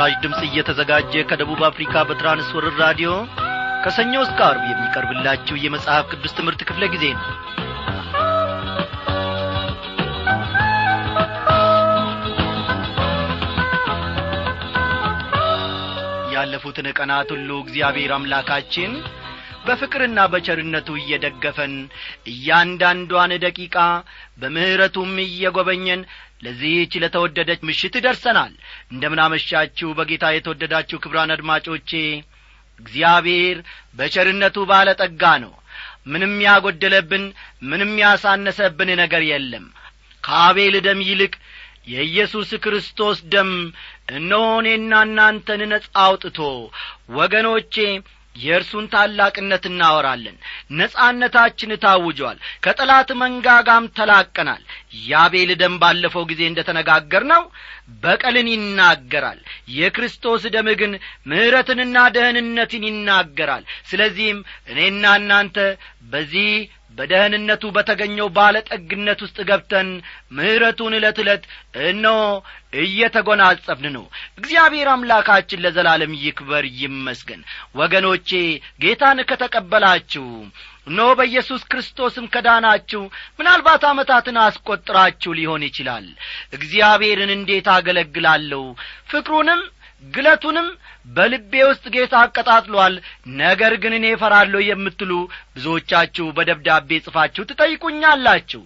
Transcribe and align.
ይህ 0.00 0.06
ምስራች 0.06 0.22
ድምፅ 0.22 0.42
እየተዘጋጀ 0.46 1.12
ከደቡብ 1.30 1.60
አፍሪካ 1.68 1.94
በትራንስወርር 2.08 2.74
ራዲዮ 2.82 3.08
ከሰኞ 3.84 4.12
እስከ 4.24 4.38
አርብ 4.46 4.62
የሚቀርብላችሁ 4.66 5.56
የመጽሐፍ 5.60 6.04
ቅዱስ 6.12 6.32
ትምህርት 6.38 6.60
ክፍለ 6.68 6.84
ጊዜ 6.94 7.04
ነው። 7.12 7.26
ያለፉትን 16.34 16.88
ቀናት 16.98 17.30
ሁሉ 17.34 17.50
እግዚአብሔር 17.62 18.14
አምላካችን 18.16 18.92
በፍቅርና 19.66 20.18
በቸርነቱ 20.32 20.88
እየደገፈን 20.98 21.74
እያንዳንዷን 22.32 23.34
ደቂቃ 23.44 23.76
በምሕረቱም 24.38 25.12
እየጐበኘን 25.26 26.02
ለዚህች 26.44 26.92
ለተወደደች 27.02 27.60
ምሽት 27.68 27.94
ደርሰናል 28.04 28.52
እንደምናመሻችሁ 28.90 29.88
በጌታ 29.98 30.24
የተወደዳችሁ 30.32 30.98
ክብራን 31.02 31.32
አድማጮቼ 31.34 31.90
እግዚአብሔር 32.80 33.56
በቸርነቱ 33.98 34.58
ባለ 34.70 34.88
ጠጋ 35.02 35.22
ነው። 35.44 35.52
ምንም 36.06 36.34
ያጐደለብን 36.44 37.24
ምንም 37.70 37.92
ያሳነሰብን 38.02 38.90
ነገር 39.00 39.22
የለም። 39.30 39.66
ከአቤል 40.24 40.74
ደም 40.86 41.00
ይልቅ 41.08 41.32
የኢየሱስ 41.90 42.50
ክርስቶስ 42.64 43.18
ደም 43.32 43.50
እነሆ 44.12 44.46
እኔና 44.62 44.92
እናንተን 45.06 45.60
ነጻ 45.70 45.86
አውጥቶ 46.04 46.38
ወገኖቼ 47.18 47.74
የእርሱን 48.36 48.86
ታላቅነት 48.92 49.64
እናወራለን። 49.68 50.36
ነጻነታችን 50.80 51.72
ታውጇል። 51.82 52.36
ከጠላት 52.64 53.10
መንጋጋም 53.20 53.86
ተላቀናል። 53.96 54.62
ያቤል 55.08 55.52
ደም 55.60 55.74
ባለፈው 55.82 56.24
ጊዜ 56.30 56.42
እንደ 56.46 56.60
ተነጋገር 56.68 57.24
ነው 57.32 57.42
በቀልን 58.02 58.48
ይናገራል። 58.52 59.40
የክርስቶስ 59.76 60.42
ደም 60.54 60.68
ግን 60.80 60.92
ምሕረትንና 61.26 61.96
ደህንነትን 62.16 62.84
ይናገራል። 62.88 63.64
ስለዚህም 63.90 64.38
እኔና 64.72 65.04
እናንተ 65.20 65.56
በዚህ 66.12 66.50
በደህንነቱ 67.00 67.64
በተገኘው 67.74 68.28
ባለጠግነት 68.36 69.20
ውስጥ 69.24 69.38
ገብተን 69.48 69.88
ምሕረቱን 70.32 70.94
ዕለት 70.98 71.18
ዕለት 71.22 71.44
እነሆ 71.86 72.18
እየተጐናጸፍን 72.82 73.86
ነው። 73.94 74.04
እግዚአብሔር 74.40 74.88
አምላካችን 74.92 75.62
ለዘላለም 75.64 76.12
ይክበር 76.24 76.64
ይመስገን። 76.80 77.40
ወገኖቼ 77.76 78.28
ጌታን 78.84 79.20
ከተቀበላችሁ 79.30 80.26
እነሆ 80.86 81.08
በኢየሱስ 81.18 81.62
ክርስቶስም 81.70 82.26
ከዳናችሁ 82.34 83.02
ምናልባት 83.38 83.82
ዓመታትን 83.88 84.38
አስቈጥራችሁ 84.44 85.32
ሊሆን 85.38 85.64
ይችላል። 85.68 86.06
እግዚአብሔርን 86.52 87.32
እንዴት 87.36 87.68
አገለግላለሁ? 87.74 88.64
ፍቅሩንም 89.10 89.60
ግለቱንም 90.02 90.68
በልቤ 91.08 91.52
ውስጥ 91.68 91.84
ጌታ 91.94 92.14
አቀጣጥሏል። 92.22 92.94
ነገር 93.40 93.72
ግን 93.82 93.92
እኔ 93.98 94.06
እፈራለሁ 94.12 94.60
የምትሉ 94.64 95.12
ብዙዎቻችሁ 95.54 96.26
በደብዳቤ 96.36 96.98
ጽፋችሁ 97.06 97.42
ትጠይቁኛላችሁ። 97.50 98.62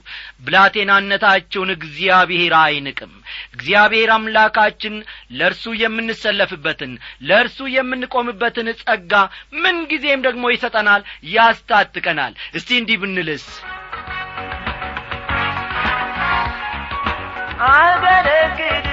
ብላቴናነታችሁን 0.46 1.70
እግዚአብሔር 1.76 2.54
አይንቅም። 2.60 3.12
እግዚአብሔር 3.54 4.10
አምላካችን 4.16 4.96
ለእርሱ 5.38 5.74
የምንሰለፍበትን 5.82 6.92
ለእርሱ 7.28 7.68
የምንቆምበትን 7.76 8.70
ጸጋ 8.82 9.12
ምንጊዜም 9.58 10.24
ደግሞ 10.26 10.44
ይሰጠናል 10.54 11.04
ያስታጥቀናል። 11.34 12.34
እስቲ 12.54 12.70
እንዲህ 12.80 12.98
ብንልስ? 13.02 13.46
አገለግል 17.70 18.86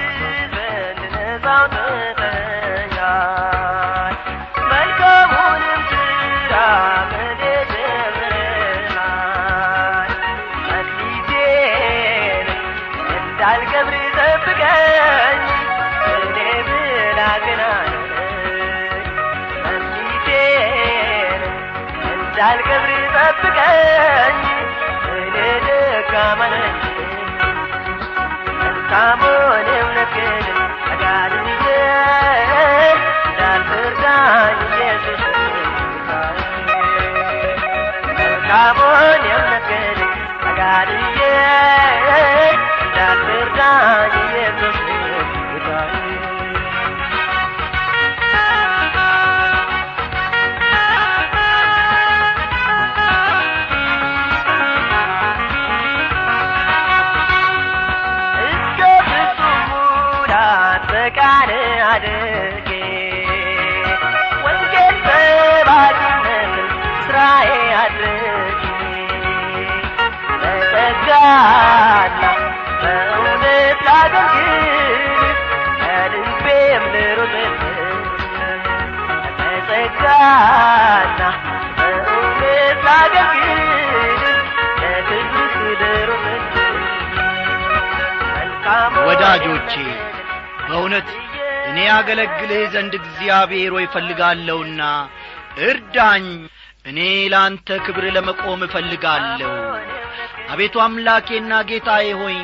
ዘንድ 1.44 2.11
ጠብቀኝ 23.22 24.36
እኔ 25.16 25.36
ደካማ 25.66 26.40
ነኝ 26.52 26.74
ወዳጆቼ 89.06 89.72
በእውነት 90.66 91.08
እኔ 91.68 91.78
አገለግልህ 91.94 92.62
ዘንድ 92.74 92.94
እግዚአብሔር 93.00 93.74
እፈልጋለሁና 93.80 94.82
እርዳኝ። 95.66 96.26
እኔ 96.86 96.98
ለአንተ 97.32 97.68
ክብር 97.86 98.04
ለመቆም 98.16 98.60
እፈልጋለሁ 98.66 99.50
አቤቱ 100.52 100.74
አምላኬና 100.84 101.52
ጌታዬ 101.68 102.06
ሆይ 102.20 102.36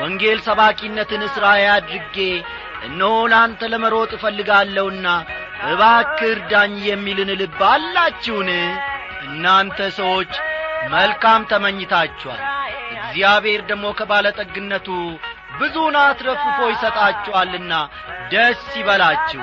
ወንጌል 0.00 0.38
ሰባኪነትን 0.46 1.22
ሥራዬ 1.34 1.62
አድርጌ 1.74 2.16
እነሆ 2.86 3.14
ለአንተ 3.32 3.68
ለመሮጥ 3.72 4.10
እፈልጋለሁና 4.16 5.06
እባክህ 5.70 6.30
እርዳኝ 6.30 6.74
የሚልን 6.84 7.30
ልብ 7.40 7.60
አላችሁን? 7.70 8.50
እናንተ 9.26 9.78
ሰዎች 9.98 10.32
መልካም 10.92 11.42
ተመኝታችኋል። 11.50 12.42
እግዚአብሔር 12.96 13.60
ደግሞ 13.70 13.86
ከባለጠግነቱ 13.98 14.88
ብዙን 15.60 15.96
አትረፍፎ 16.02 16.58
ይሰጣችኋልና 16.72 17.72
ደስ 18.32 18.62
ይበላችሁ። 18.78 19.42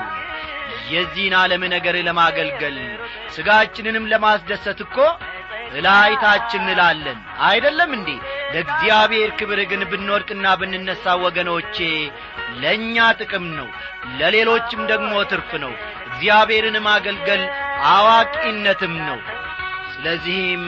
የዚህን 0.91 1.33
ዓለም 1.39 1.63
ነገር 1.73 1.95
ለማገልገል 2.07 2.77
ሥጋችንንም 3.35 4.09
ለማስደሰት 4.11 4.79
እኮ 4.85 4.97
እላይታችን 5.73 6.63
እንላለን። 6.65 7.17
አይደለም 7.47 7.91
እንዴ? 7.97 8.09
ለእግዚአብሔር 8.53 9.29
ክብር 9.39 9.59
ግን 9.71 9.81
ብንወድቅና 9.91 10.45
ብንነሣ 10.59 11.15
ወገኖቼ 11.23 11.77
ለእኛ 12.61 12.97
ጥቅም 13.19 13.45
ነው 13.57 13.67
ለሌሎችም 14.19 14.81
ደግሞ 14.91 15.13
ትርፍ 15.31 15.51
ነው። 15.63 15.73
እግዚአብሔርን 16.07 16.77
ማገልገል 16.87 17.43
አዋቂነትም 17.91 18.95
ነው። 19.07 19.19
ስለዚህም 19.93 20.63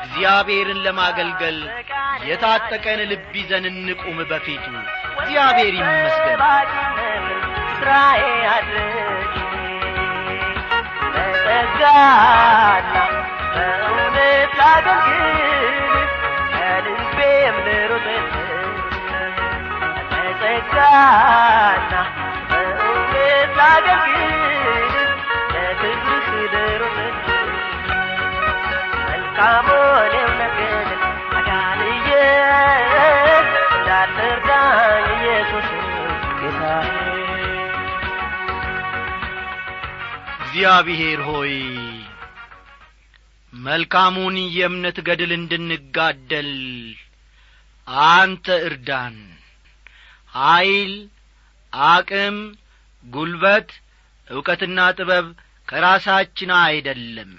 እግዚአብሔርን 0.00 0.80
ለማገልገል 0.84 1.58
የታጠቀን 2.28 3.00
ልብ 3.10 3.34
ይዘን 3.38 3.64
እንቁም 3.70 4.18
በፊቱ። 4.30 4.64
እግዚአብሔር 5.16 5.74
ይመስገን። 5.80 6.40
ስራዬ 7.76 8.22
በጸጋና 11.14 12.96
በእውነት 13.54 14.52
ላገልግል 14.60 16.08
ከልቤም 16.52 17.56
ልሩጥል 17.66 18.26
እግዚአብሔር 40.42 41.20
ሆይ 41.22 41.52
መልካሙን 43.60 44.36
የእምነት 44.54 44.98
ገድል 45.06 45.32
እንድንጋደል 45.36 46.52
አንተ 48.10 48.46
እርዳን። 48.68 49.16
ኀይል 50.34 50.92
አቅም 51.72 52.36
ጉልበት 53.04 53.68
ዕውቀትና 54.28 54.78
ጥበብ 54.98 55.26
ከራሳችን 55.68 56.50
አይደለም። 56.62 57.30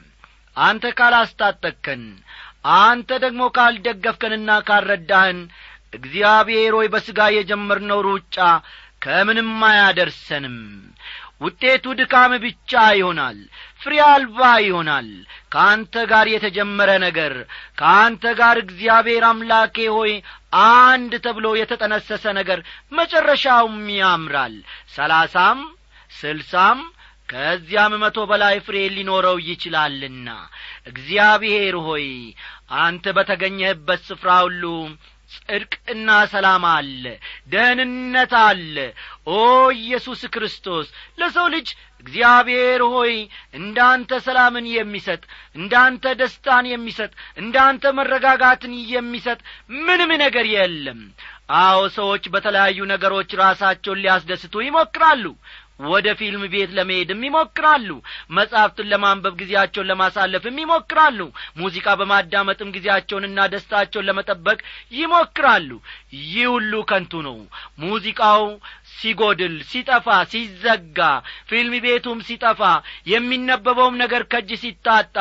አንተ 0.57 0.85
ካላስታጠቅከን 0.97 2.03
አንተ 2.79 3.09
ደግሞ 3.23 3.43
ካልደገፍከንና 3.57 4.51
ካልረዳህን 4.67 5.39
እግዚአብሔር 5.93 6.73
ሆይ 6.77 6.87
በሥጋ 6.93 7.19
የጀመርነው 7.35 7.99
ሩጫ 8.07 8.37
ከምንም 9.01 9.51
አያደርሰንም 9.69 10.57
ውጤቱ 11.41 11.85
ድካም 11.99 12.31
ብቻ 12.43 12.71
ይሆናል 12.97 13.37
ፍሬ 13.81 13.93
አልባ 14.07 14.39
ይሆናል። 14.65 15.07
ከአንተ 15.53 16.03
ጋር 16.11 16.27
የተጀመረ 16.33 16.89
ነገር 17.05 17.33
ከአንተ 17.79 18.23
ጋር 18.39 18.57
እግዚአብሔር 18.63 19.23
አምላኬ 19.29 19.75
ሆይ 19.95 20.13
አንድ 20.83 21.13
ተብሎ 21.25 21.47
የተጠነሰሰ 21.57 22.25
ነገር 22.39 22.59
መጨረሻውም 22.93 23.77
ያምራል። 23.97 24.55
ሰላሳም 24.95 25.61
ስልሳም 26.11 26.79
ከዚያም 27.29 27.93
መቶ 28.01 28.19
በላይ 28.29 28.55
ፍሬ 28.65 28.77
ሊኖረው 28.95 29.37
ይችላልና። 29.49 30.27
እግዚአብሔር 30.91 31.75
ሆይ 31.85 32.07
አንተ 32.81 33.13
በተገኘህበት 33.17 34.01
ስፍራ 34.09 34.31
ሁሉ 34.45 34.63
ጽድቅና 35.33 36.09
ሰላም 36.31 36.63
አለ 36.69 37.03
ደህንነት 37.51 38.33
አለ። 38.41 38.75
ኦ 39.29 39.37
ኢየሱስ 39.77 40.21
ክርስቶስ 40.33 40.87
ለሰው 41.19 41.47
ልጅ 41.55 41.67
እግዚአብሔር 42.05 42.81
ሆይ 42.93 43.13
እንዳንተ 43.53 44.19
ሰላምን 44.27 44.65
የሚሰጥ 44.71 45.21
እንዳንተ 45.55 46.13
ደስታን 46.21 46.65
የሚሰጥ 46.71 47.11
እንዳንተ 47.37 47.93
መረጋጋትን 47.99 48.73
የሚሰጥ 48.93 49.39
ምንም 49.81 50.13
ነገር 50.23 50.47
የለም። 50.55 51.01
አዎ 51.59 51.79
ሰዎች 51.95 52.23
በተለያዩ 52.33 52.79
ነገሮች 52.91 53.31
ራሳቸውን 53.39 54.01
ሊያስደስቱ 54.03 54.53
ይሞክራሉ 54.63 55.25
ወደ 55.89 56.07
ፊልም 56.19 56.43
ቤት 56.53 56.71
ለመሄድም 56.77 57.21
ይሞክራሉ። 57.27 57.89
መጻሕፍትን 58.37 58.89
ለማንበብ 58.91 59.33
ጊዜያቸውን 59.41 59.89
ለማሳለፍም 59.91 60.59
ይሞክራሉ። 60.61 61.19
ሙዚቃ 61.57 61.87
በማዳመጥም 61.99 62.73
ጊዜያቸውንና 62.75 63.39
ደስታቸውን 63.53 64.07
ለመጠበቅ 64.09 64.59
ይሞክራሉ። 64.97 65.69
ይህ 66.25 66.47
ሁሉ 66.53 66.73
ከንቱ 66.89 67.13
ነው። 67.27 67.37
ሙዚቃው 67.83 68.43
ሲጐድል 68.91 69.55
ሲጠፋ 69.69 70.07
ሲዘጋ 70.31 70.99
ፊልም 71.49 71.73
ቤቱም 71.85 72.19
ሲጠፋ 72.27 72.61
የሚነበበውም 73.11 73.95
ነገር 74.01 74.23
ከእጅ 74.31 74.51
ሲታጣ 74.61 75.17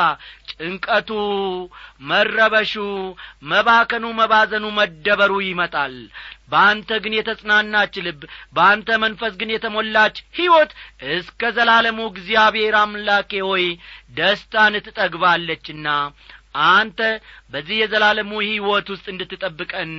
ጭንቀቱ 0.52 1.10
መረበሹ 2.10 2.74
መባከኑ 3.50 4.04
መባዘኑ 4.20 4.64
መደበሩ 4.78 5.32
ይመጣል። 5.46 5.94
በአንተ 6.50 6.90
ግን 7.02 7.14
የተጽናናች 7.16 7.94
ልብ 8.06 8.20
በአንተ 8.54 8.98
መንፈስ 9.02 9.32
ግን 9.40 9.52
የተሞላች 9.54 10.16
ሕይወት 10.38 10.70
እስከ 11.14 11.50
ዘላለሙ 11.56 12.00
እግዚአብሔር 12.10 12.76
አምላኬ 12.80 13.32
ሆይ 13.48 13.66
ደስታን 14.18 14.76
ትጠግባለችና 14.86 15.86
አንተ 16.70 17.00
በዚህ 17.52 17.76
የዘላለሙ 17.80 18.30
ሕይወት 18.44 18.86
ውስጥ 18.92 19.06
እንድትጠብቀን 19.12 19.92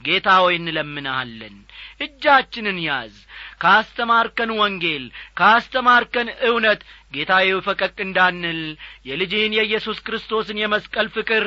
ጌታ 0.00 0.28
ሆይ 0.40 0.54
እንለምንሃለን። 0.58 1.56
እጃችንን 2.00 2.78
ያዝ። 2.84 3.14
ካስተማርከን 3.62 4.50
ወንጌል 4.58 5.04
ካስተማርከን 5.40 6.28
እውነት 6.48 6.80
ጌታዬ 7.14 7.48
ፈቀቅ 7.66 7.96
እንዳንል 8.06 8.60
የልጅህን 9.08 9.56
የኢየሱስ 9.58 10.00
ክርስቶስን 10.06 10.60
የመስቀል 10.62 11.08
ፍቅር 11.16 11.46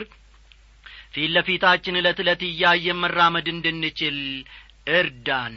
ፊት 1.13 1.29
ለፊታችን 1.35 1.99
ዕለት 1.99 2.19
ዕለት 2.23 2.41
እያየን 2.47 2.99
መራመድ 3.01 3.47
እንድንችል 3.53 4.19
እርዳን 4.95 5.55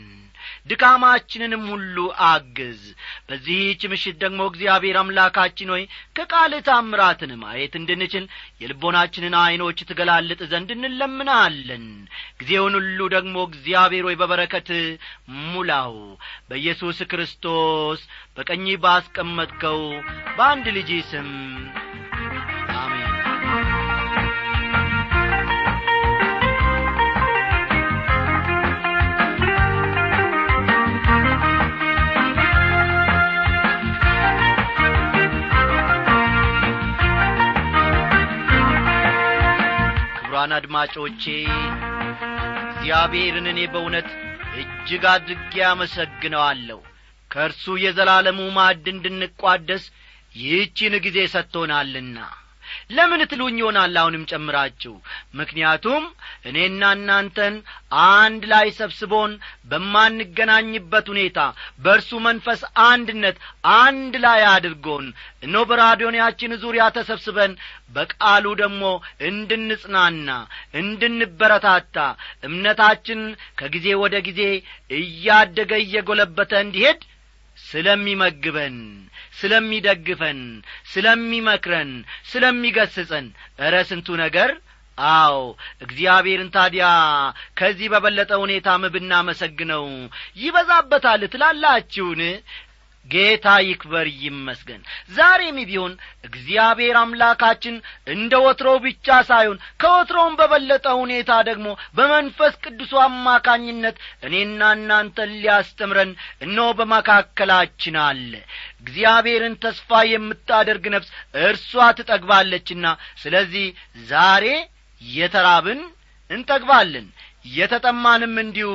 ድካማችንንም 0.66 1.64
ሁሉ 1.70 1.96
አግዝ። 2.26 2.81
በዚህች 3.26 3.82
ምሽት 3.93 4.16
ደግሞ 4.22 4.40
እግዚአብሔር 4.50 4.96
አምላካችን 5.00 5.72
ሆይ 5.75 5.82
ከቃል 6.16 6.52
ታምራትን 6.69 7.32
ማየት 7.43 7.75
እንድንችል 7.81 8.25
የልቦናችንን 8.62 9.37
ዐይኖች 9.43 9.81
ትገላልጥ 9.90 10.40
ዘንድ 10.52 10.70
እንለምናለን። 10.76 11.84
ጊዜውን 12.40 12.76
ሁሉ 12.81 13.00
ደግሞ 13.14 13.37
እግዚአብሔር 13.50 14.06
ሆይ 14.08 14.19
በበረከት 14.20 14.70
ሙላው። 15.46 15.94
በኢየሱስ 16.49 17.00
ክርስቶስ 17.12 18.00
በቀኝ 18.37 18.66
ባስቀመጥከው 18.84 19.81
በአንድ 20.37 20.69
ልጅ 20.76 20.93
ስም 21.11 21.31
ክቡራን 40.44 40.56
አድማጮቼ 40.56 41.23
እግዚአብሔርን 42.67 43.46
እኔ 43.52 43.61
በእውነት 43.73 44.08
እጅግ 44.61 45.05
አድርጌ 45.12 45.55
አመሰግነዋለሁ። 45.69 46.81
ከእርሱ 47.31 47.64
የዘላለሙ 47.82 48.41
ማዕድ 48.56 48.85
እንድንቋደስ 48.93 49.85
ይህችን 50.35 50.94
ጊዜ 51.06 51.19
ሰጥቶናልና 51.35 52.19
ለምን 52.90 53.20
ትሉኝ 53.31 53.56
ይሆናል 53.60 53.94
አሁንም 54.00 54.25
ጨምራችሁ? 54.31 54.92
ምክንያቱም 55.38 56.02
እኔና 56.48 56.82
እናንተን 56.96 57.54
አንድ 58.14 58.42
ላይ 58.52 58.66
ሰብስቦን 58.78 59.32
በማንገናኝበት 59.70 61.06
ሁኔታ 61.12 61.38
በእርሱ 61.84 62.10
መንፈስ 62.26 62.60
አንድነት 62.86 63.36
አንድ 63.78 64.14
ላይ 64.25 64.42
አድርጎን 64.52 65.06
እኖ 65.44 65.64
በራዲዮንያችን 65.70 66.59
ዙሪያ 66.64 66.85
ተሰብስበን 66.97 67.54
በቃሉ 67.97 68.47
ደግሞ 68.61 68.85
እንድንጽናና 69.28 70.28
እንድንበረታታ 70.80 71.97
እምነታችን 72.49 73.20
ከጊዜ 73.61 73.88
ወደ 74.02 74.14
ጊዜ 74.28 74.40
እያደገ 74.99 75.73
እየጐለበተ 75.85 76.52
እንዲሄድ 76.64 77.00
ስለሚመግበን 77.58 78.76
ስለሚደግፈን 79.40 80.40
ስለሚመክረን 80.92 81.90
ስለሚገስጸን። 82.30 83.26
እረ 83.61 83.75
ስንቱ 83.88 84.08
ነገር! 84.23 84.50
አዎ 84.99 85.37
እግዚአብሔርን 85.82 86.50
ታዲያ 86.54 86.87
ከዚህ 87.58 87.88
በበለጠ 87.92 88.32
ሁኔታም 88.42 88.82
ብናመሰግነው 88.94 89.87
ይበዛበታል 90.37 91.23
ትላላችሁን 91.32 92.20
ጌታ 93.06 93.46
ይክበር 93.64 94.06
ይመስገን። 94.20 94.82
ዛሬም 95.16 95.58
ቢሆን 95.68 95.92
እግዚአብሔር 96.28 96.96
አምላካችን 97.00 97.75
እንደ 98.14 98.32
ወትሮው 98.44 98.76
ብቻ 98.84 99.16
ሳይሆን 99.28 99.58
ከወትሮውም 99.82 100.37
በበለጠ 100.38 100.87
ሁኔታ 101.00 101.30
ደግሞ 101.49 101.66
በመንፈስ 101.96 102.54
ቅዱሱ 102.64 102.92
አማካኝነት 103.04 103.96
እኔና 104.26 104.70
እናንተን 104.76 105.32
ሊያስተምረን 105.37 106.12
እነሆ 106.42 106.68
በመካከላችን 106.78 107.99
አለ። 108.04 108.32
እግዚአብሔርን 108.82 109.56
ተስፋ 109.62 110.02
የምታደርግ 110.11 110.87
ነፍስ 110.94 111.11
እርሷ 111.44 111.70
ትጠግባለችና 111.99 112.87
ስለዚህ 113.23 113.66
ዛሬ 114.08 114.46
የተራብን 115.02 115.82
እንጠግባለን 116.30 117.06
የተጠማንም 117.44 118.34
እንዲሁ 118.42 118.68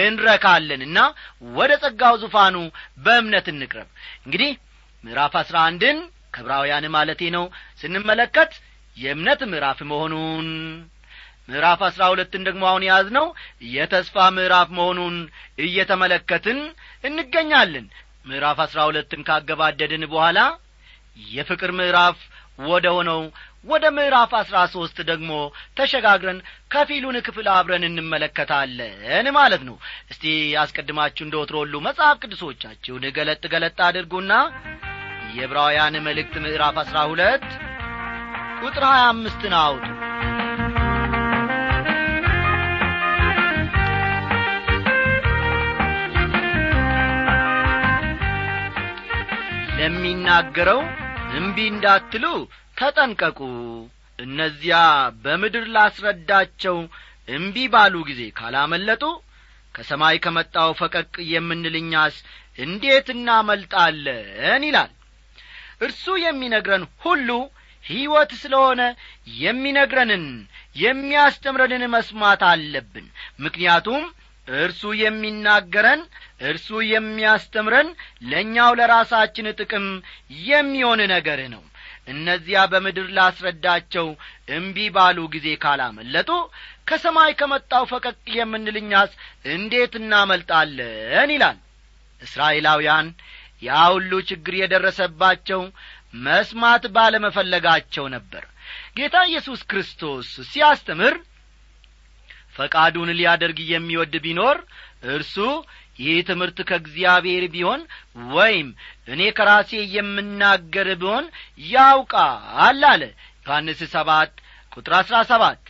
እንረካለንና 0.00 0.98
ወደ 1.58 1.72
ጸጋው 1.84 2.14
ዙፋኑ 2.22 2.56
በእምነት 3.04 3.46
እንቅረብ። 3.52 3.88
እንግዲህ 4.24 4.52
ምዕራፍ 5.04 5.34
አስራ 5.40 5.56
አንድን 5.68 5.98
ከብራውያን 6.34 6.86
ማለቴ 6.96 7.22
ነው 7.36 7.44
ስንመለከት 7.80 8.52
የእምነት 8.96 9.40
ምዕራፍ 9.50 9.78
መሆኑን 9.90 10.48
ምዕራፍ 11.48 11.80
አስራ 11.86 12.02
ሁለትን 12.12 12.42
ደግሞ 12.48 12.62
አሁን 12.70 12.84
የያዝነው 12.86 13.26
የተስፋ 13.72 14.26
ምዕራፍ 14.36 14.68
መሆኑን 14.78 15.16
እየተመለከትን 15.64 16.58
እንገኛለን። 17.04 17.86
ምዕራፍ 18.26 18.58
አስራ 18.64 18.80
ሁለትን 18.88 19.20
ካገባደድን 19.28 20.04
በኋላ 20.12 20.38
የፍቅር 21.30 21.70
ምዕራፍ 21.78 22.18
ወደ 22.64 22.86
ሆነው 22.96 23.20
ወደ 23.64 23.84
ምዕራፍ 23.96 24.30
አስራ 24.38 24.58
ሦስት 24.72 24.98
ደግሞ 25.08 25.30
ተሸጋግረን 25.78 26.38
ከፊሉን 26.70 27.16
ክፍል 27.26 27.46
አብረን 27.54 27.84
እንመለከታለን 27.88 29.26
ማለት 29.36 29.62
ነው። 29.68 29.76
እስቲ 30.12 30.24
አስቀድማችሁ 30.62 31.24
እንደ 31.26 31.36
ወትሮ 31.40 31.56
መጽሐፍ 31.88 32.20
ቅዱሶቻችሁን 32.22 33.04
ገለጥ 33.18 33.42
ገለጥ 33.54 33.78
አድርጉና 33.88 34.32
የዕብራውያን 35.34 35.96
መልእክት 36.06 36.36
ምዕራፍ 36.44 36.78
አስራ 36.84 37.00
ሁለት 37.12 37.46
ቁጥር 38.62 38.84
ሀያ 38.90 39.04
አምስትን 39.10 39.54
አውጡ። 39.60 39.84
ለሚናገረው 49.78 50.80
እምቢ 51.38 51.58
እንዳትሉ 51.72 52.24
ተጠንቀቁ። 52.80 53.38
እነዚያ 54.18 54.76
በምድር 55.22 55.64
ላስረዳቸው 55.74 56.76
እምቢ 57.28 57.56
ባሉ 57.72 57.94
ጊዜ 58.08 58.22
ካላመለጡ 58.38 59.04
ከሰማይ 59.74 60.16
ከመጣው 60.24 60.70
ፈቀቅ 60.80 61.12
የምንልኛስ 61.32 62.16
እንዴት 62.58 63.08
እናመልጣለን 63.14 64.62
ይላል። 64.68 64.90
እርሱ 65.80 66.04
የሚነግረን 66.24 66.84
ሁሉ 67.04 67.28
ሕይወት 67.84 68.30
ስለሆነ 68.40 68.80
የሚነግረንን 69.40 70.24
የሚያስተምረንን 70.76 71.84
መስማት 71.94 72.42
አለብን። 72.50 73.06
ምክንያቱም 73.44 74.02
እርሱ 74.46 74.82
የሚናገረን 75.00 76.00
እርሱ 76.42 76.68
የሚያስተምረን 76.90 77.88
ለእኛው 78.30 78.70
ለራሳችን 78.78 79.48
ጥቅም 79.60 79.86
የሚሆን 80.46 81.00
ነገር 81.12 81.40
ነው 81.54 81.62
እነዚያ 82.10 82.58
በምድር 82.72 83.08
ላስረዳቸው 83.16 84.06
እምቢ 84.56 84.76
ባሉ 84.96 85.18
ጊዜ 85.34 85.46
ካላመለጡ 85.62 86.30
ከሰማይ 86.88 87.32
ከመጣው 87.40 87.84
ፈቀቅ 87.90 88.16
የምንልኛስ 88.36 89.10
እንዴት 89.54 89.92
እናመልጣለን? 90.00 91.30
ይላል። 91.34 91.58
እስራኤላውያን 92.20 93.06
ያ 93.62 93.80
ሁሉ 93.94 94.12
ችግር 94.30 94.54
የደረሰባቸው 94.58 95.60
መስማት 96.24 96.84
ባለመፈለጋቸው 96.94 98.06
ነበር። 98.14 98.44
ጌታ 98.96 99.16
ኢየሱስ 99.28 99.60
ክርስቶስ 99.70 100.28
ሲያስተምር 100.50 101.14
ፈቃዱን 102.56 103.10
ሊያደርግ 103.18 103.58
የሚወድ 103.72 104.14
ቢኖር 104.24 104.56
እርሱ 105.10 105.36
ይህ 106.00 106.18
ትምህርት 106.28 106.58
ከእግዚአብሔር 106.68 107.44
ቢሆን 107.54 107.80
ወይም 108.34 108.68
እኔ 109.08 109.22
ከራሴ 109.36 109.80
የምናገር 109.94 110.88
ቢሆን 111.00 111.24
ያውቃል 111.70 112.38
አለ 112.84 113.02
ዮሐንስ 113.46 113.80
ሰባት 113.94 114.32
ቁጥር 114.72 114.92
አሥራ 114.98 115.16
ሰባት። 115.30 115.60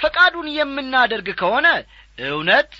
ፈቃዱን 0.00 0.48
የምናደርግ 0.56 1.28
ከሆነ 1.40 1.66
እውነት 2.18 2.72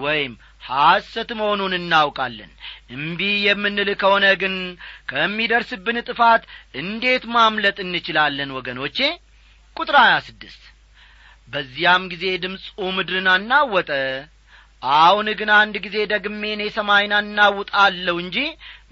ወይም 0.00 0.32
ሐሰት 0.62 1.30
መሆኑን 1.38 1.72
እናውቃለን። 1.78 2.50
እምቢ 2.90 3.20
የምንል 3.44 3.90
ከሆነ 4.00 4.26
ግን 4.40 4.54
ከሚደርስብን 5.10 5.98
ጥፋት 6.08 6.42
እንዴት 6.80 7.24
ማምለጥ 7.34 7.76
እንችላለን 7.84 8.50
ወገኖቼ? 8.56 8.98
ቁጥር 9.76 9.96
ሀያ 10.02 10.14
ስድስት። 10.26 10.62
በዚያም 11.48 12.04
ጊዜ 12.12 12.24
ድምፁ 12.44 12.64
ምድርን 12.96 13.28
አናወጠ 13.32 13.90
አሁን 14.96 15.28
ግን 15.38 15.50
አንድ 15.56 15.74
ጊዜ 15.84 15.96
ደግሜ 16.12 16.42
እኔ 16.54 16.62
ሰማይን 16.76 17.12
አናውጣለሁ 17.18 18.16
እንጂ 18.22 18.38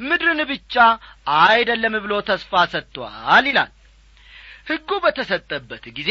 ምድርን 0.04 0.40
ብቻ 0.50 0.74
አይደለም 1.40 1.96
ብሎ 2.04 2.12
ተስፋ 2.28 2.62
ሰጥቶአል 2.72 3.44
ይላል። 3.50 3.72
ሕጉ 4.68 4.90
በተሰጠበት 5.04 5.84
ጊዜ 5.98 6.10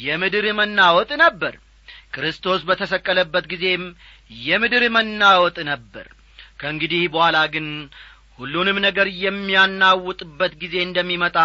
የምድር 0.00 0.46
መናወጥ 0.58 1.10
ነበር። 1.22 1.54
ክርስቶስ 2.14 2.60
በተሰቀለበት 2.68 3.44
ጊዜም 3.52 3.82
የምድር 4.44 4.84
መናወጥ 4.96 5.56
ነበር። 5.70 6.06
ከእንግዲህ 6.60 7.02
በኋላ 7.14 7.38
ግን 7.54 7.66
ሁሉንም 8.38 8.78
ነገር 8.86 9.06
የሚያናውጥበት 9.22 10.52
ጊዜ 10.62 10.74
እንደሚመጣ 10.86 11.36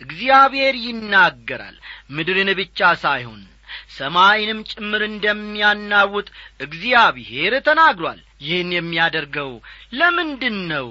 እግዚአብሔር 0.00 0.74
ይናገራል። 0.84 1.76
ምድርን 2.10 2.50
ብቻ 2.60 2.88
ሳይሆን 3.02 3.40
ሰማይንም 3.90 4.60
ጭምር 4.70 5.02
እንደሚያናውጥ 5.06 6.26
እግዚአብሔር 6.60 7.54
ተናግሯል። 7.68 8.18
ይህን 8.42 8.70
የሚያደርገው 8.76 9.52
ለምንድን 9.98 10.58
ነው 10.72 10.88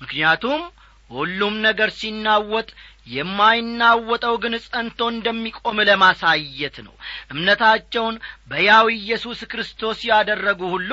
ምክንያቱም 0.00 0.62
ሁሉም 1.10 1.54
ነገር 1.66 1.90
ሲናወጥ 1.98 2.68
የማይናወጠው 3.16 4.34
ግን 4.42 4.54
ጸንቶ 4.64 5.00
እንደሚቆም 5.12 5.78
ለማሳየት 5.88 6.76
ነው። 6.86 6.94
እምነታቸውን 7.32 8.16
በያው 8.50 8.86
ኢየሱስ 8.96 9.40
ክርስቶስ 9.52 9.98
ያደረጉ 10.10 10.60
ሁሉ 10.74 10.90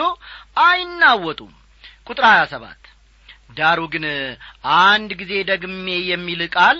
አይናወጡም። 0.65 1.51
ቁጥር 2.07 2.25
ሀያ 2.29 2.41
ሰባት 2.53 2.79
ዳሩ 3.57 3.79
ግን 3.93 4.05
አንድ 4.81 5.11
ጊዜ 5.19 5.33
ደግሜ 5.51 5.87
የሚል 6.11 6.41
ቃል 6.55 6.77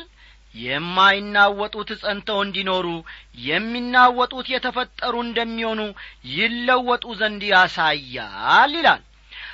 የማይናወጡት 0.56 1.90
ጸንተው 2.02 2.40
እንዲኖሩ 2.44 2.88
የሚናወጡት 3.46 4.48
የተፈጠሩ 4.54 5.14
እንደሚሆኑ 5.26 5.82
ይለወጡ 6.34 7.06
ዘንድ 7.20 7.44
ያሳያል 7.52 8.74
ይላል። 8.80 9.02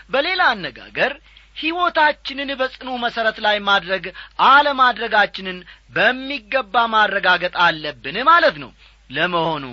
በሌላ 0.09 0.41
አነጋገር 0.53 1.13
ሕይወታችንን 1.55 2.49
በጽኑ 2.59 2.89
መሠረት 3.03 3.37
ላይ 3.45 3.57
ማድረግ 3.67 4.05
አለማድረጋችንን 4.49 5.57
በሚገባ 5.95 6.85
ማረጋገጥ 6.93 7.55
አለብን 7.65 8.17
ማለት 8.29 8.57
ነው። 8.63 8.71
ለመሆኑ 9.09 9.65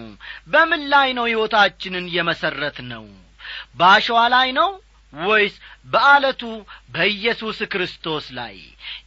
በምን 0.52 0.82
ላይ 0.92 1.08
ነው 1.16 1.24
ሕይወታችንን 1.28 2.06
የመሠረት 2.12 2.78
ነው 2.90 3.04
በአሸዋ 3.78 4.20
ላይ 4.34 4.48
ነው 4.58 4.70
ወይስ 5.12 5.54
በአለቱ 5.92 6.42
በኢየሱስ 6.94 7.58
ክርስቶስ 7.72 8.26
ላይ 8.38 8.56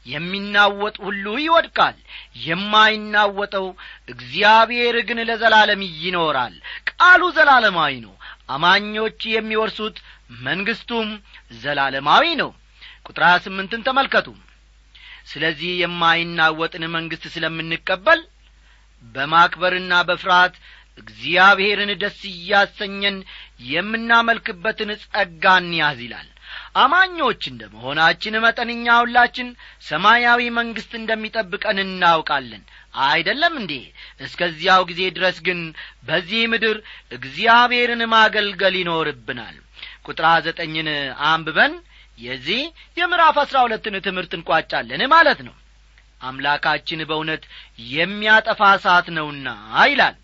የሚናወጥ 0.06 0.96
ሁሉ 1.06 1.26
ይወድቃል። 1.42 1.98
የማይናወጠው 2.46 3.68
እግዚአብሔር 4.10 4.98
ግን 5.08 5.20
ለዘላለም 5.30 5.82
ይኖራል። 6.02 6.56
ቃሉ 6.92 7.22
ዘላለማዊ 7.38 7.94
ነው። 8.06 8.14
አማኞች 8.50 9.20
የሚወርሱት 9.34 9.98
መንግሥቱም 10.46 11.10
ዘላለማዊ 11.62 12.24
ነው። 12.42 12.52
ቁጥር 13.08 13.24
ሀያ 13.28 13.38
ስምንትን 13.46 13.86
ተመልከቱ። 13.88 14.28
ስለዚህ 15.30 15.72
የማይናወጥን 15.82 16.84
መንግሥት 16.94 17.24
ስለምንቀበል 17.34 18.22
በማክበርና 19.16 19.94
በፍርሃት 20.08 20.56
እግዚአብሔርን 20.98 21.92
ደስ 22.02 22.20
እያሰኘን 22.32 23.18
የምናመልክበትን 23.70 24.90
ጸጋ 25.04 25.54
እንያዝ 25.62 26.00
ይላል 26.06 26.28
አማኞች 26.76 27.42
እንደ 27.50 27.62
መሆናችን 27.74 28.36
መጠንኛ 28.44 28.86
ሁላችን 29.00 29.48
ሰማያዊ 29.88 30.42
መንግሥት 30.58 30.92
እንደሚጠብቀን 31.00 31.80
እናውቃለን። 31.84 32.64
አይደለም 33.06 33.54
እንዴ? 33.60 33.74
እስከዚያው 34.22 34.82
ጊዜ 34.90 35.02
ድረስ 35.18 35.38
ግን 35.48 35.60
በዚህ 36.08 36.42
ምድር 36.54 36.78
እግዚአብሔርን 37.18 38.04
ማገልገል 38.14 38.76
ይኖርብናል። 38.80 39.58
ቁጥር 40.06 40.28
ዘጠኝን 40.46 40.90
አንብበን 41.30 41.74
የዚህ 42.20 42.62
የምዕራፍ 42.98 43.38
አሥራ 43.44 43.58
ሁለትን 43.66 43.96
ትምህርት 44.08 44.32
እንቋጫለን 44.38 45.04
ማለት 45.14 45.42
ነው። 45.48 45.56
አምላካችን 46.22 47.06
በእውነት 47.10 47.44
የሚያጠፋ 47.92 48.62
እሳት 48.78 49.08
ነውና 49.18 49.50
ይላል 49.86 50.16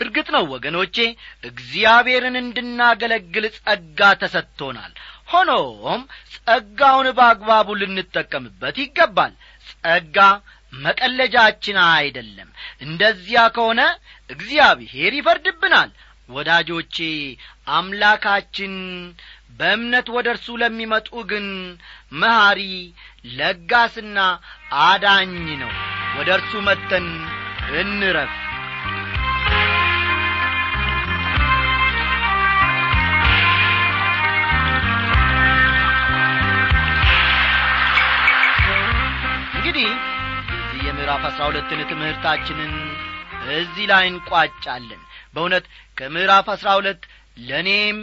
እርግጥ 0.00 0.28
ነው 0.34 0.44
ወገኖቼ 0.52 0.96
እግዚአብሔርን 1.44 2.36
እንድናገለግል 2.40 3.46
ጸጋ 3.58 4.00
ተሰጥቶናል። 4.20 4.92
ሆኖም 5.32 6.02
ጸጋውን 6.36 7.08
በአግባቡ 7.18 7.68
ልንጠቀምበት 7.80 8.76
ይገባል። 8.82 9.32
ጸጋ 9.72 10.18
መቀለጃችን 10.72 11.78
አይደለም። 11.90 12.48
እንደዚያ 12.82 13.40
ከሆነ 13.56 13.80
እግዚአብሔር 14.30 15.12
ይፈርድብናል። 15.18 15.90
ወዳጆቼ 16.28 16.96
አምላካችን 17.76 18.74
በእምነት 19.58 20.08
ወደ 20.16 20.26
እርሱ 20.34 20.56
ለሚመጡ 20.62 21.08
ግን 21.30 21.46
መሐሪ 22.20 22.60
ለጋስና 23.38 24.18
አዳኝ 24.84 25.32
ነው። 25.62 25.72
ወደ 26.18 26.28
እርሱ 26.36 26.52
መጥተን 26.68 27.08
እንረፍ 27.80 28.34
እንግዲህ 39.78 39.98
የዚህ 40.52 40.86
የምዕራፍ 40.86 41.22
አሥራ 41.26 41.42
ሁለትን 41.48 41.80
ትምህርታችንን 41.90 42.70
እዚህ 43.54 43.84
ላይ 43.90 44.04
እንቋጫለን። 44.10 45.02
በእውነት 45.34 45.64
ከምዕራፍ 45.96 46.46
አሥራ 46.54 46.68
ሁለት 46.78 47.02
ለእኔም 47.42 47.98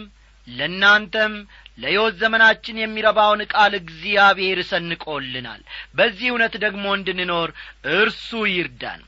ለእናንተም 0.47 1.33
ለሕይወት 1.77 2.15
ዘመናችን 2.21 2.79
የሚረባውን 2.81 3.41
ቃል 3.53 3.73
እግዚአብሔር 3.79 4.59
ሰንቆልናል። 4.69 5.61
በዚህ 5.95 6.27
እውነት 6.31 6.53
ደግሞ 6.65 6.85
እንድንኖር 6.97 7.51
እርሱ 7.95 8.29
ይርዳን። 8.51 9.01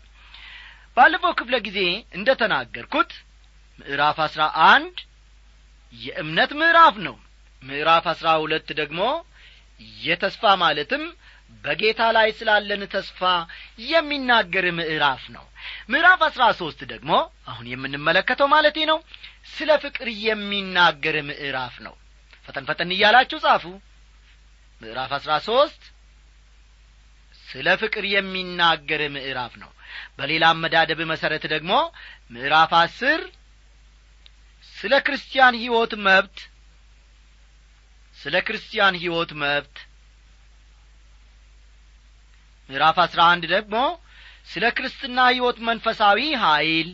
ባለፈው 0.97 1.33
ክፍለ 1.39 1.55
ጊዜ 1.67 1.79
እንደ 2.17 2.29
ተናገርኩት 2.41 3.13
ምዕራፍ 3.79 4.19
አሥራ 4.25 4.43
አንድ 4.69 4.97
የእምነት 5.93 6.53
ምዕራፍ 6.62 6.97
ነው። 7.07 7.15
ምዕራፍ 7.62 8.07
አሥራ 8.13 8.29
ሁለት 8.43 8.69
ደግሞ 8.81 9.01
የተስፋ 10.03 10.55
ማለትም 10.62 11.05
በጌታ 11.63 12.01
ላይ 12.15 12.29
ስላለን 12.37 12.81
ተስፋ 12.91 13.19
የሚናገር 13.87 14.65
ምዕራፍ 14.77 15.23
ነው። 15.35 15.45
ምዕራፍ 15.91 16.21
አሥራ 16.27 16.43
ሦስት 16.59 16.81
ደግሞ 16.91 17.11
አሁን 17.49 17.65
የምንመለከተው 17.71 18.47
ማለቴ 18.53 18.77
ነው። 18.91 18.99
ስለ 19.51 19.71
ፍቅር 19.83 20.07
የሚናገር 20.25 21.15
ምዕራፍ 21.29 21.75
ነው። 21.85 21.95
ፈጠን 22.47 22.65
ፈጠን 22.69 22.91
እያላችሁ 22.95 23.39
ጻፉ። 23.45 23.65
ምዕራፍ 24.81 25.11
አሥራ 25.17 25.33
ሦስት 25.47 25.83
ስለ 27.47 27.67
ፍቅር 27.81 28.05
የሚናገር 28.13 29.01
ምዕራፍ 29.15 29.53
ነው። 29.61 29.71
በሌላ 30.17 30.45
አመዳደብ 30.53 30.99
መሠረት 31.11 31.43
ደግሞ 31.53 31.73
ምዕራፍ 32.31 32.71
አስር 32.79 33.21
ስለ 34.75 34.93
ክርስቲያን 35.05 35.55
ሕይወት 35.61 35.93
መብት 36.05 36.37
ስለ 38.17 38.35
ክርስቲያን 38.47 38.95
ሕይወት 39.01 39.31
መብት 39.41 39.77
ምዕራፍ 42.69 42.97
አስራ 43.03 43.21
አንድ 43.33 43.43
ደግሞ 43.53 43.75
ስለ 44.50 44.65
ክርስትና 44.77 45.19
ሕይወት 45.31 45.57
መንፈሳዊ 45.67 46.19
ኀይል 46.43 46.89